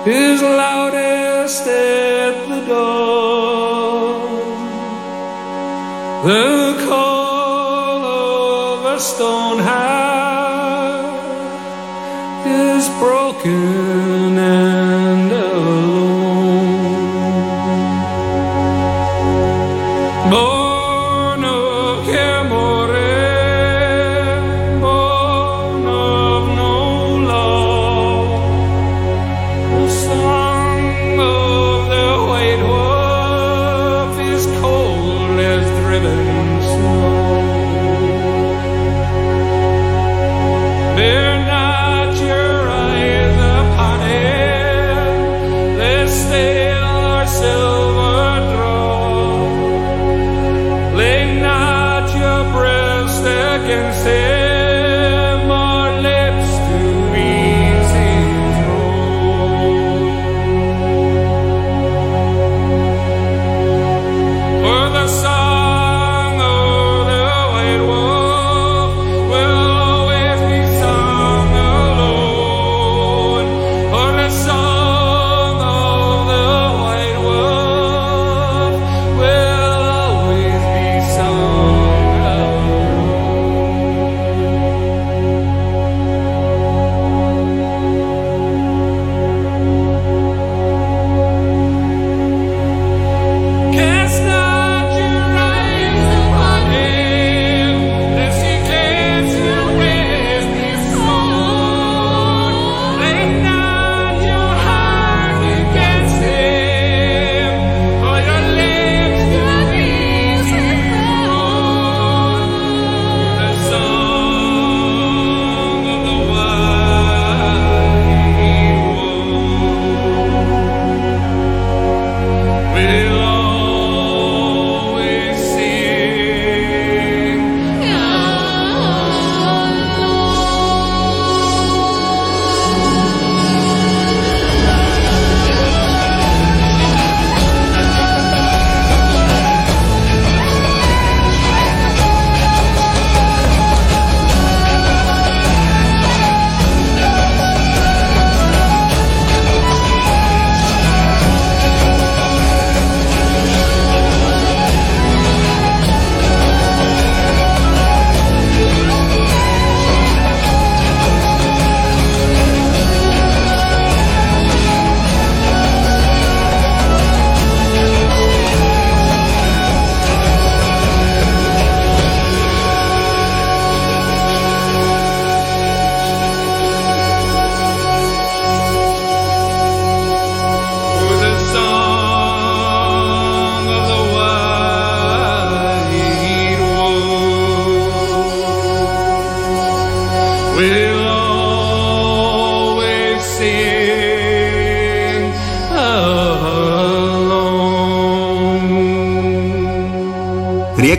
is 0.07 0.43
loudest 0.43 1.67
at 1.67 2.49
the 2.49 2.61
dawn. 2.67 4.21
The 6.27 6.85
call 6.87 8.05
of 8.05 8.85
a 8.97 9.01
stone 9.01 9.61
heart 9.61 11.15
is 12.47 12.89
broken 12.99 14.39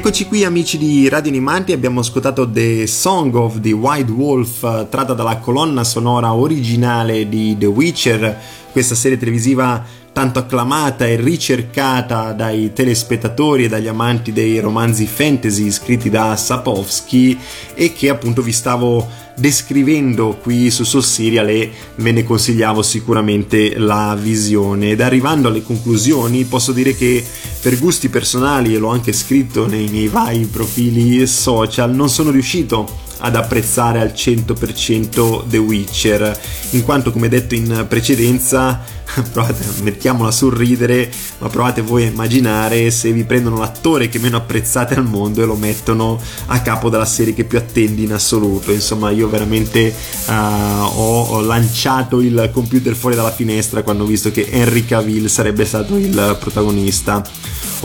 Rieccoci 0.06 0.30
qui 0.30 0.44
amici 0.44 0.78
di 0.78 1.10
Radio 1.10 1.32
Animanti, 1.32 1.72
abbiamo 1.72 2.02
ascoltato 2.02 2.48
The 2.48 2.86
Song 2.86 3.34
of 3.34 3.60
the 3.60 3.72
White 3.72 4.12
Wolf 4.12 4.60
tratta 4.88 5.16
dalla 5.16 5.38
colonna 5.38 5.84
sonora 5.84 6.32
originale 6.32 7.28
di 7.28 7.58
The 7.58 7.66
Witcher, 7.66 8.40
questa 8.72 8.94
serie 8.94 9.18
televisiva 9.18 9.84
tanto 10.16 10.40
acclamata 10.40 11.06
e 11.06 11.18
ricercata 11.18 12.32
dai 12.32 12.72
telespettatori 12.72 13.66
e 13.66 13.68
dagli 13.68 13.90
amanti 13.90 14.32
dei 14.32 14.62
romanzi 14.62 15.08
fantasy 15.08 15.70
scritti 15.70 16.10
da 16.10 16.38
Sapowski 16.38 17.38
e 17.74 17.92
che 17.92 18.08
appunto 18.08 18.42
vi 18.42 18.54
stavo 18.54 19.06
descrivendo 19.36 20.38
qui 20.42 20.72
su 20.72 20.86
Soul 20.86 21.04
Serial 21.04 21.50
e 21.50 21.70
ve 21.96 22.14
ne 22.14 22.24
consigliavo 22.24 22.82
sicuramente 22.82 23.78
la 23.78 24.18
visione. 24.18 24.92
Ed 24.92 25.02
arrivando 25.02 25.50
alle 25.50 25.62
conclusioni 25.62 26.46
posso 26.46 26.72
dire 26.72 26.96
che 26.96 27.22
per 27.60 27.78
gusti 27.78 28.08
personali 28.08 28.74
e 28.74 28.78
l'ho 28.78 28.92
anche 28.92 29.12
scritto 29.12 29.68
nei 29.68 29.90
miei 29.90 30.08
vari 30.08 30.46
profili 30.46 31.28
social 31.28 31.94
non 31.94 32.08
sono 32.08 32.32
riuscito 32.32 33.04
ad 33.26 33.36
apprezzare 33.36 34.00
al 34.00 34.14
100% 34.16 35.48
The 35.48 35.58
Witcher, 35.58 36.40
in 36.72 36.84
quanto 36.84 37.12
come 37.12 37.28
detto 37.28 37.56
in 37.56 37.86
precedenza, 37.90 38.84
provate, 39.32 39.66
mettiamola 39.82 40.30
a 40.30 40.32
sorridere, 40.32 41.10
ma 41.40 41.50
provate 41.50 41.82
voi 41.82 42.04
a 42.04 42.08
immaginare 42.08 42.92
se 42.92 43.12
vi 43.12 43.24
prendono 43.24 43.58
l'attore 43.58 44.10
che 44.10 44.20
meno 44.20 44.38
apprezzate 44.38 44.94
al 44.94 45.06
mondo 45.06 45.42
e 45.42 45.46
lo 45.46 45.56
mettono 45.56 46.22
a 46.48 46.62
capo 46.62 46.90
della 46.90 47.06
serie 47.06 47.34
che 47.34 47.46
più 47.46 47.58
attendi 47.58 48.04
in 48.04 48.14
assoluto. 48.14 48.72
Insomma, 48.72 49.10
io 49.10 49.28
veramente 49.28 49.92
uh, 50.28 50.32
ho, 50.32 51.42
lanciato 51.42 52.22
il 52.22 52.52
computer 52.54 52.94
fuori 52.94 53.16
dalla 53.16 53.32
finestra 53.32 53.82
quando 53.82 54.04
ho 54.04 54.08
visto 54.08 54.32
che 54.32 54.48
Henry 54.52 54.86
Cavill 54.86 55.26
sarebbe 55.26 55.66
stato 55.66 55.96
il 55.98 56.38
protagonista. 56.40 57.24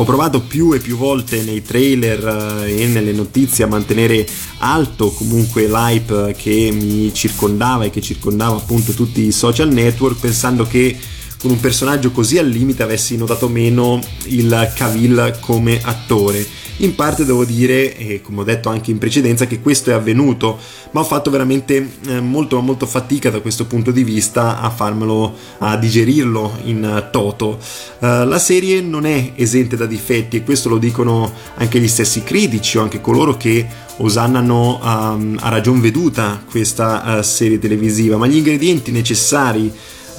Ho 0.01 0.05
provato 0.05 0.41
più 0.41 0.73
e 0.73 0.79
più 0.79 0.97
volte 0.97 1.43
nei 1.43 1.61
trailer 1.63 2.65
e 2.67 2.87
nelle 2.87 3.13
notizie 3.13 3.65
a 3.65 3.67
mantenere 3.67 4.27
alto 4.61 5.11
comunque 5.11 5.69
l'hype 5.69 6.35
che 6.39 6.71
mi 6.73 7.13
circondava 7.13 7.85
e 7.85 7.91
che 7.91 8.01
circondava 8.01 8.57
appunto 8.57 8.93
tutti 8.93 9.21
i 9.21 9.31
social 9.31 9.69
network 9.69 10.19
pensando 10.19 10.67
che 10.67 10.97
con 11.41 11.51
un 11.51 11.61
personaggio 11.61 12.11
così 12.11 12.39
al 12.39 12.49
limite 12.49 12.83
avessi 12.83 13.17
notato 13.17 13.49
meno 13.49 13.99
il 14.27 14.73
Cavill 14.75 15.41
come 15.41 15.81
attore 15.83 16.61
in 16.81 16.95
parte 16.95 17.25
devo 17.25 17.45
dire, 17.45 17.97
e 17.97 18.21
come 18.23 18.41
ho 18.41 18.45
detto 18.45 18.69
anche 18.69 18.91
in 18.91 18.99
precedenza, 18.99 19.47
che 19.47 19.61
questo 19.61 19.91
è 19.91 19.93
avvenuto, 19.93 20.59
ma 20.93 21.01
ho 21.01 21.05
fatto 21.05 21.31
veramente 21.31 21.91
eh, 22.07 22.21
molto 22.21 22.61
molto 22.61 22.87
fatica 22.87 23.31
da 23.31 23.41
questo 23.41 23.67
punto 23.67 23.91
di 23.91 24.03
vista 24.03 24.61
a 24.61 24.71
farmelo, 24.71 25.35
a 25.59 25.77
digerirlo 25.77 26.59
in 26.65 27.09
toto. 27.11 27.59
Uh, 27.99 28.25
la 28.25 28.39
serie 28.39 28.81
non 28.81 29.05
è 29.05 29.33
esente 29.35 29.77
da 29.77 29.85
difetti 29.85 30.39
e 30.39 30.43
questo 30.43 30.71
lo 30.71 30.79
dicono 30.79 31.31
anche 31.57 31.79
gli 31.79 31.89
stessi 31.89 32.23
critici 32.23 32.79
o 32.79 32.83
anche 32.83 33.01
coloro 33.03 33.37
che 33.37 33.67
osannano 33.99 34.81
um, 34.83 35.37
a 35.39 35.49
ragion 35.51 35.81
veduta 35.83 36.43
questa 36.49 37.19
uh, 37.19 37.23
serie 37.23 37.59
televisiva, 37.59 38.17
ma 38.17 38.27
gli 38.27 38.37
ingredienti 38.37 38.91
necessari 38.91 39.71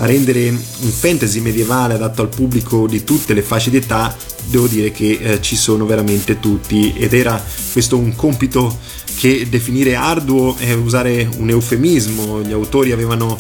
rendere 0.06 0.50
un 0.50 0.90
fantasy 0.90 1.40
medievale 1.40 1.94
adatto 1.94 2.22
al 2.22 2.30
pubblico 2.30 2.88
di 2.88 3.04
tutte 3.04 3.34
le 3.34 3.42
fasce 3.42 3.70
d'età, 3.70 4.16
devo 4.46 4.68
dire 4.68 4.92
che 4.92 5.20
eh, 5.22 5.42
ci 5.42 5.56
sono 5.56 5.86
veramente 5.86 6.40
tutti 6.40 6.94
ed 6.96 7.14
era 7.14 7.44
questo 7.72 7.98
un 7.98 8.16
compito 8.16 8.78
che 9.16 9.48
definire 9.50 9.96
arduo 9.96 10.56
è 10.58 10.74
usare 10.74 11.30
un 11.38 11.50
eufemismo, 11.50 12.42
gli 12.42 12.52
autori 12.52 12.92
avevano 12.92 13.38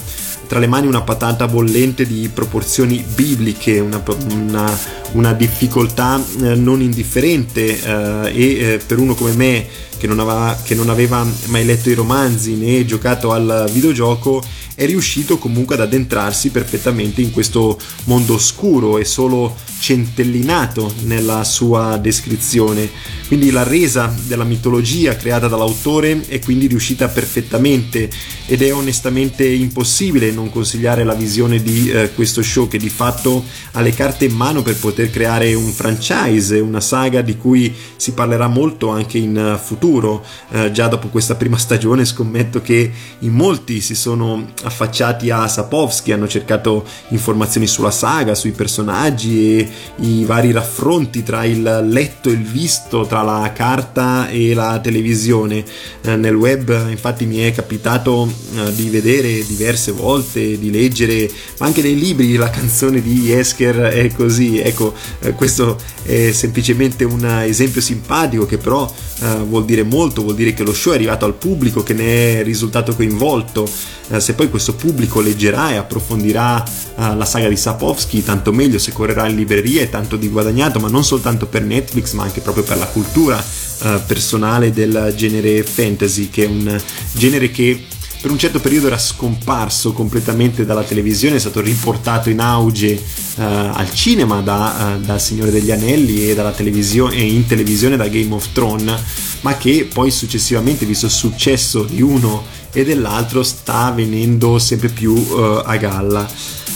tra 0.47 0.59
le 0.59 0.67
mani 0.67 0.85
una 0.85 1.01
patata 1.01 1.47
bollente 1.47 2.05
di 2.05 2.29
proporzioni 2.31 3.01
bibliche, 3.15 3.79
una, 3.79 4.03
una, 4.31 4.79
una 5.13 5.31
difficoltà 5.31 6.21
eh, 6.41 6.55
non 6.55 6.81
indifferente 6.81 7.81
eh, 7.81 8.31
e 8.35 8.73
eh, 8.73 8.77
per 8.85 8.99
uno 8.99 9.15
come 9.15 9.31
me 9.31 9.65
che 10.01 10.07
non, 10.07 10.17
aveva, 10.17 10.59
che 10.63 10.73
non 10.73 10.89
aveva 10.89 11.23
mai 11.45 11.63
letto 11.63 11.91
i 11.91 11.93
romanzi 11.93 12.55
né 12.55 12.83
giocato 12.85 13.31
al 13.31 13.69
videogioco 13.71 14.41
è 14.73 14.87
riuscito 14.87 15.37
comunque 15.37 15.75
ad 15.75 15.81
addentrarsi 15.81 16.49
perfettamente 16.49 17.21
in 17.21 17.29
questo 17.29 17.77
mondo 18.05 18.33
oscuro 18.33 18.97
e 18.97 19.05
solo 19.05 19.55
centellinato 19.79 20.91
nella 21.03 21.43
sua 21.43 21.97
descrizione. 21.97 22.89
Quindi 23.27 23.51
la 23.51 23.63
resa 23.63 24.13
della 24.25 24.43
mitologia 24.43 25.15
creata 25.15 25.47
dall'autore 25.47 26.25
è 26.27 26.39
quindi 26.39 26.67
riuscita 26.67 27.07
perfettamente 27.07 28.09
ed 28.45 28.61
è 28.61 28.73
onestamente 28.73 29.47
impossibile 29.47 30.31
non 30.31 30.49
consigliare 30.49 31.03
la 31.03 31.13
visione 31.13 31.61
di 31.61 31.89
eh, 31.89 32.13
questo 32.13 32.41
show 32.41 32.67
che 32.67 32.77
di 32.77 32.89
fatto 32.89 33.43
ha 33.71 33.81
le 33.81 33.93
carte 33.93 34.25
in 34.25 34.35
mano 34.35 34.61
per 34.61 34.77
poter 34.77 35.09
creare 35.09 35.53
un 35.53 35.71
franchise, 35.71 36.59
una 36.59 36.81
saga 36.81 37.21
di 37.21 37.37
cui 37.37 37.73
si 37.95 38.13
parlerà 38.13 38.47
molto 38.47 38.89
anche 38.89 39.17
in 39.17 39.59
futuro. 39.63 39.90
Eh, 39.99 40.71
già 40.71 40.87
dopo 40.87 41.07
questa 41.09 41.35
prima 41.35 41.57
stagione 41.57 42.05
scommetto 42.05 42.61
che 42.61 42.91
in 43.19 43.31
molti 43.31 43.81
si 43.81 43.95
sono 43.95 44.47
affacciati 44.63 45.29
a 45.29 45.47
Sapowski, 45.47 46.11
hanno 46.11 46.27
cercato 46.27 46.85
informazioni 47.09 47.67
sulla 47.67 47.91
saga, 47.91 48.35
sui 48.35 48.51
personaggi 48.51 49.57
e 49.57 49.69
i 49.97 50.23
vari 50.23 50.51
raffronti 50.51 51.23
tra 51.23 51.43
il 51.43 51.87
letto 51.89 52.29
e 52.29 52.33
il 52.33 52.43
visto, 52.43 53.05
tra 53.05 53.21
la 53.21 53.51
carta 53.53 54.29
e 54.29 54.53
la 54.53 54.79
televisione. 54.79 55.63
Eh, 56.01 56.15
nel 56.15 56.35
web 56.35 56.89
infatti 56.89 57.25
mi 57.25 57.37
è 57.37 57.51
capitato 57.51 58.31
eh, 58.55 58.73
di 58.73 58.89
vedere 58.89 59.45
diverse 59.45 59.91
volte, 59.91 60.57
di 60.57 60.71
leggere, 60.71 61.29
ma 61.59 61.65
anche 61.65 61.81
nei 61.81 61.97
libri 61.97 62.35
la 62.35 62.49
canzone 62.49 63.01
di 63.01 63.31
Esker 63.31 63.75
è 63.75 64.11
così. 64.13 64.59
Ecco, 64.59 64.93
eh, 65.19 65.33
questo 65.33 65.77
è 66.03 66.31
semplicemente 66.31 67.03
un 67.03 67.25
esempio 67.25 67.81
simpatico 67.81 68.45
che 68.45 68.57
però 68.57 68.91
eh, 69.21 69.35
vuol 69.43 69.65
dire 69.65 69.80
molto, 69.83 70.21
vuol 70.21 70.35
dire 70.35 70.53
che 70.53 70.63
lo 70.63 70.73
show 70.73 70.93
è 70.93 70.95
arrivato 70.95 71.25
al 71.25 71.33
pubblico 71.33 71.83
che 71.83 71.93
ne 71.93 72.39
è 72.39 72.43
risultato 72.43 72.95
coinvolto. 72.95 73.69
Eh, 74.09 74.19
se 74.19 74.33
poi 74.33 74.49
questo 74.49 74.73
pubblico 74.75 75.21
leggerà 75.21 75.71
e 75.71 75.75
approfondirà 75.75 76.63
eh, 76.63 77.15
la 77.15 77.25
saga 77.25 77.47
di 77.47 77.55
Sapowski, 77.55 78.23
tanto 78.23 78.51
meglio 78.51 78.77
se 78.77 78.91
correrà 78.91 79.27
in 79.27 79.35
libreria 79.35 79.81
e 79.81 79.89
tanto 79.89 80.17
di 80.17 80.27
guadagnato, 80.27 80.79
ma 80.79 80.89
non 80.89 81.03
soltanto 81.03 81.45
per 81.45 81.63
Netflix, 81.63 82.13
ma 82.13 82.23
anche 82.23 82.41
proprio 82.41 82.63
per 82.63 82.77
la 82.77 82.87
cultura 82.87 83.43
eh, 83.83 83.99
personale 84.05 84.71
del 84.71 85.13
genere 85.15 85.63
fantasy, 85.63 86.29
che 86.29 86.43
è 86.43 86.47
un 86.47 86.81
genere 87.13 87.51
che 87.51 87.85
per 88.21 88.29
un 88.29 88.37
certo 88.37 88.59
periodo 88.59 88.85
era 88.85 88.99
scomparso 88.99 89.93
completamente 89.93 90.63
dalla 90.63 90.83
televisione, 90.83 91.37
è 91.37 91.39
stato 91.39 91.59
riportato 91.59 92.29
in 92.29 92.39
auge 92.39 92.93
uh, 92.93 93.41
al 93.41 93.91
cinema 93.93 94.41
da, 94.41 94.95
uh, 94.95 95.03
dal 95.03 95.19
Signore 95.19 95.49
degli 95.49 95.71
Anelli 95.71 96.29
e, 96.29 96.37
e 96.37 97.23
in 97.23 97.45
televisione 97.47 97.97
da 97.97 98.07
Game 98.07 98.31
of 98.35 98.51
Thrones, 98.51 98.93
ma 99.41 99.57
che 99.57 99.87
poi 99.91 100.11
successivamente, 100.11 100.85
visto 100.85 101.05
il 101.05 101.11
successo 101.11 101.83
di 101.83 102.01
uno 102.01 102.43
e 102.71 102.83
dell'altro, 102.83 103.43
sta 103.43 103.91
venendo 103.91 104.59
sempre 104.59 104.89
più 104.89 105.13
uh, 105.13 105.61
a 105.63 105.75
galla. 105.77 106.29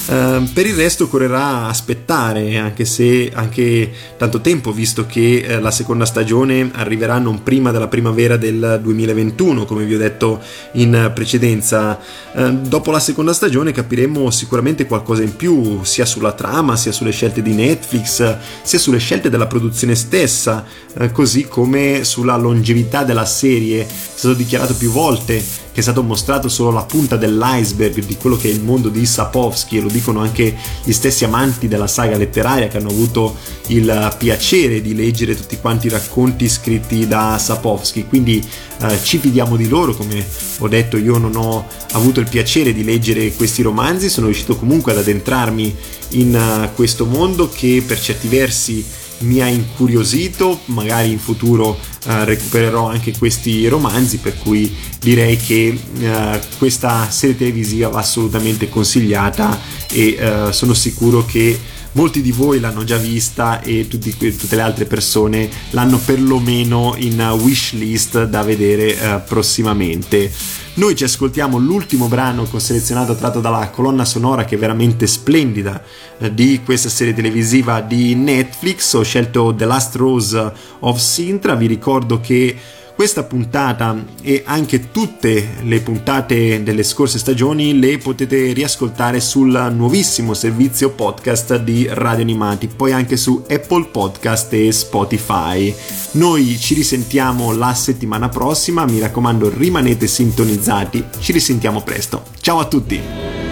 Uh, 0.07 0.47
per 0.53 0.67
il 0.67 0.75
resto 0.75 1.05
occorrerà 1.05 1.65
aspettare, 1.65 2.57
anche 2.57 2.85
se 2.85 3.31
anche 3.33 3.91
tanto 4.17 4.39
tempo, 4.39 4.71
visto 4.71 5.07
che 5.07 5.43
uh, 5.47 5.59
la 5.59 5.71
seconda 5.71 6.05
stagione 6.05 6.69
arriverà 6.75 7.17
non 7.17 7.41
prima 7.41 7.71
della 7.71 7.87
primavera 7.87 8.37
del 8.37 8.79
2021, 8.83 9.65
come 9.65 9.83
vi 9.83 9.95
ho 9.95 9.97
detto 9.97 10.39
in 10.73 11.11
precedenza. 11.15 11.99
Uh, 12.33 12.51
dopo 12.51 12.91
la 12.91 12.99
seconda 12.99 13.33
stagione 13.33 13.71
capiremo 13.71 14.29
sicuramente 14.29 14.85
qualcosa 14.85 15.23
in 15.23 15.35
più, 15.35 15.83
sia 15.83 16.05
sulla 16.05 16.33
trama, 16.33 16.75
sia 16.75 16.91
sulle 16.91 17.11
scelte 17.11 17.41
di 17.41 17.53
Netflix, 17.53 18.37
sia 18.61 18.77
sulle 18.77 18.99
scelte 18.99 19.31
della 19.31 19.47
produzione 19.47 19.95
stessa, 19.95 20.65
così 21.13 21.47
come 21.47 22.03
sulla 22.03 22.35
longevità 22.35 23.03
della 23.03 23.25
serie. 23.25 23.81
È 23.81 23.87
stato 23.89 24.35
dichiarato 24.35 24.75
più 24.75 24.91
volte 24.91 25.64
che 25.75 25.81
è 25.81 25.83
stato 25.83 26.03
mostrato 26.03 26.47
solo 26.47 26.71
la 26.71 26.83
punta 26.83 27.17
dell'iceberg 27.17 28.05
di 28.05 28.15
quello 28.15 28.37
che 28.37 28.47
è 28.47 28.51
il 28.53 28.61
mondo 28.61 28.87
di 28.87 29.05
Sapowski 29.05 29.75
e 29.75 29.81
lo 29.81 29.89
dicono 29.89 30.21
anche 30.21 30.55
gli 30.81 30.93
stessi 30.93 31.25
amanti 31.25 31.67
della 31.67 31.85
saga 31.85 32.15
letteraria 32.15 32.69
che 32.69 32.77
hanno 32.77 32.91
avuto 32.91 33.35
il 33.67 34.15
piacere 34.17 34.79
di 34.79 34.95
leggere 34.95 35.35
tutti 35.35 35.59
quanti 35.59 35.87
i 35.87 35.89
racconti 35.89 36.47
scritti 36.47 37.05
da 37.07 37.37
Sapowski. 37.37 38.05
Quindi 38.07 38.41
eh, 38.79 38.97
ci 39.03 39.17
fidiamo 39.17 39.57
di 39.57 39.67
loro 39.67 39.93
come 39.93 40.25
ho 40.59 40.67
detto 40.69 40.95
io 40.95 41.17
non 41.17 41.35
ho 41.35 41.67
avuto 41.91 42.21
il 42.21 42.29
piacere 42.29 42.71
di 42.71 42.85
leggere 42.85 43.33
questi 43.33 43.61
romanzi 43.61 44.07
sono 44.07 44.27
riuscito 44.27 44.55
comunque 44.55 44.93
ad 44.93 44.99
addentrarmi 44.99 45.75
in 46.11 46.35
uh, 46.35 46.73
questo 46.73 47.05
mondo 47.05 47.49
che 47.49 47.83
per 47.85 47.99
certi 47.99 48.29
versi 48.29 48.85
mi 49.19 49.41
ha 49.41 49.47
incuriosito, 49.47 50.61
magari 50.65 51.11
in 51.11 51.19
futuro 51.19 51.77
eh, 52.05 52.25
recupererò 52.25 52.87
anche 52.87 53.17
questi 53.17 53.67
romanzi, 53.67 54.17
per 54.17 54.37
cui 54.37 54.73
direi 54.99 55.37
che 55.37 55.77
eh, 55.99 56.41
questa 56.57 57.09
serie 57.09 57.37
televisiva 57.37 57.89
va 57.89 57.99
assolutamente 57.99 58.69
consigliata 58.69 59.59
e 59.91 60.17
eh, 60.19 60.51
sono 60.51 60.73
sicuro 60.73 61.25
che 61.25 61.57
molti 61.95 62.21
di 62.21 62.31
voi 62.31 62.59
l'hanno 62.59 62.83
già 62.83 62.97
vista 62.97 63.61
e 63.61 63.87
tutti, 63.87 64.15
tutte 64.15 64.55
le 64.55 64.61
altre 64.61 64.85
persone 64.85 65.49
l'hanno 65.71 65.97
perlomeno 65.97 66.93
in 66.97 67.19
wish 67.39 67.73
list 67.73 68.23
da 68.25 68.43
vedere 68.43 68.97
eh, 68.97 69.21
prossimamente. 69.25 70.31
Noi 70.75 70.95
ci 70.95 71.05
ascoltiamo 71.05 71.57
l'ultimo 71.57 72.07
brano 72.07 72.43
che 72.43 72.57
ho 72.57 72.59
selezionato 72.59 73.15
tratto 73.15 73.39
dalla 73.39 73.69
colonna 73.69 74.03
sonora 74.03 74.43
che 74.43 74.55
è 74.55 74.57
veramente 74.57 75.07
splendida 75.07 75.81
eh, 76.17 76.33
di 76.33 76.61
questa 76.65 76.89
serie 76.89 77.13
televisiva 77.13 77.79
di 77.79 78.13
Netflix. 78.13 78.93
Ho 78.93 79.03
scelto 79.03 79.53
The 79.55 79.65
Last 79.65 79.95
Rose 79.95 80.51
of 80.79 80.99
Sintra. 80.99 81.55
Vi 81.55 81.67
ricordo 81.67 82.19
che 82.19 82.57
questa 82.95 83.23
puntata 83.23 84.03
e 84.21 84.43
anche 84.45 84.89
tutte 84.89 85.55
le 85.61 85.81
puntate 85.81 86.63
delle 86.63 86.83
scorse 86.83 87.19
stagioni 87.19 87.77
le 87.77 87.97
potete 87.97 88.53
riascoltare 88.53 89.19
sul 89.19 89.71
nuovissimo 89.75 90.33
servizio 90.33 90.91
podcast 90.91 91.57
di 91.57 91.87
Radio 91.91 92.23
Animati, 92.23 92.67
poi 92.67 92.93
anche 92.93 93.17
su 93.17 93.43
Apple 93.49 93.87
Podcast 93.91 94.53
e 94.53 94.71
Spotify. 94.71 95.75
Noi 96.11 96.57
ci 96.57 96.73
risentiamo 96.73 97.53
la 97.53 97.73
settimana 97.73 98.29
prossima, 98.29 98.85
mi 98.85 98.99
raccomando 98.99 99.49
rimanete 99.49 100.07
sintonizzati, 100.07 101.03
ci 101.19 101.33
risentiamo 101.33 101.81
presto. 101.81 102.23
Ciao 102.39 102.59
a 102.59 102.65
tutti! 102.65 103.44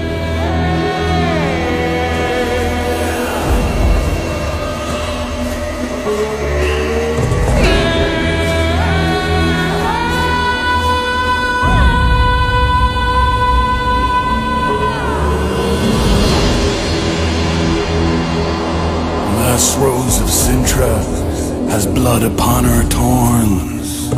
Blood 22.03 22.23
upon 22.23 22.65
her 22.65 22.83
torns. 22.89 24.09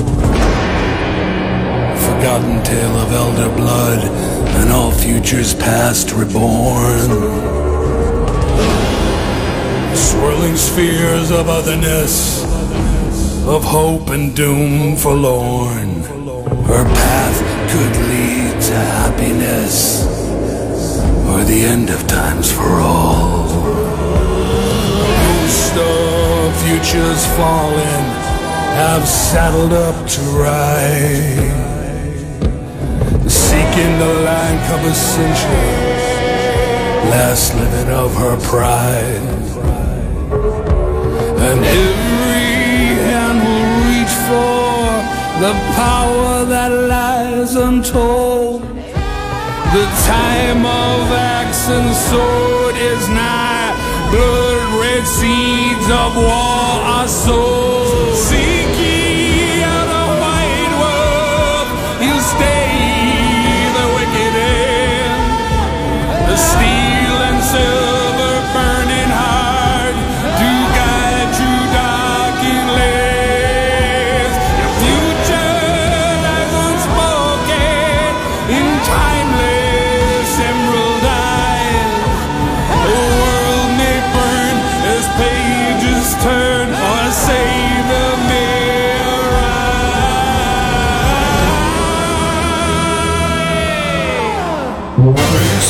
Forgotten 2.08 2.64
tale 2.64 2.96
of 2.98 3.12
elder 3.12 3.56
blood 3.56 4.04
and 4.58 4.72
all 4.72 4.90
futures 4.90 5.54
past 5.54 6.12
reborn. 6.12 7.10
Swirling 9.96 10.56
spheres 10.56 11.30
of 11.30 11.48
otherness, 11.48 12.44
of 13.46 13.64
hope 13.64 14.10
and 14.10 14.36
doom 14.36 14.96
forlorn. 14.96 16.02
Her 16.66 16.86
path 16.86 17.38
could 17.72 17.96
lead 18.10 18.62
to 18.64 18.78
happiness 18.98 20.08
or 21.30 21.44
the 21.44 21.62
end 21.64 21.92
of 21.92 22.08
times 22.08 22.52
for 22.52 22.82
all 22.82 23.85
futures 26.96 27.26
fallen 27.36 28.04
have 28.80 29.06
saddled 29.06 29.74
up 29.74 30.08
to 30.08 30.22
ride, 30.32 31.52
seeking 33.30 34.00
the 34.00 34.14
land 34.24 34.64
of 34.74 34.86
Essentia, 34.90 35.64
last 37.12 37.54
living 37.56 37.94
of 37.94 38.16
her 38.16 38.38
pride. 38.48 39.28
And 41.48 41.60
every 41.66 42.56
hand 43.10 43.40
will 43.46 43.70
reach 43.90 44.16
for 44.30 44.88
the 45.44 45.54
power 45.76 46.46
that 46.46 46.72
lies 46.72 47.56
untold. 47.56 48.62
The 48.62 49.86
time 50.08 50.66
of 50.66 51.12
axe 51.12 51.68
and 51.70 51.94
sword 51.94 52.76
is 52.76 53.10
nigh. 53.10 53.75
Blood 54.16 54.80
red 54.80 55.06
seeds 55.06 55.88
of 55.92 56.16
war 56.16 56.72
are 56.96 57.08
sown. 57.08 58.16
Seek 58.16 58.72
ye 58.80 59.62
out 59.62 59.90
a 60.04 60.06
white 60.24 60.74
wolf, 60.82 61.68
he'll 62.00 62.26
stay 62.36 62.72
the 63.78 63.86
wicked 63.96 64.34
end. 64.40 65.20
The 66.32 66.38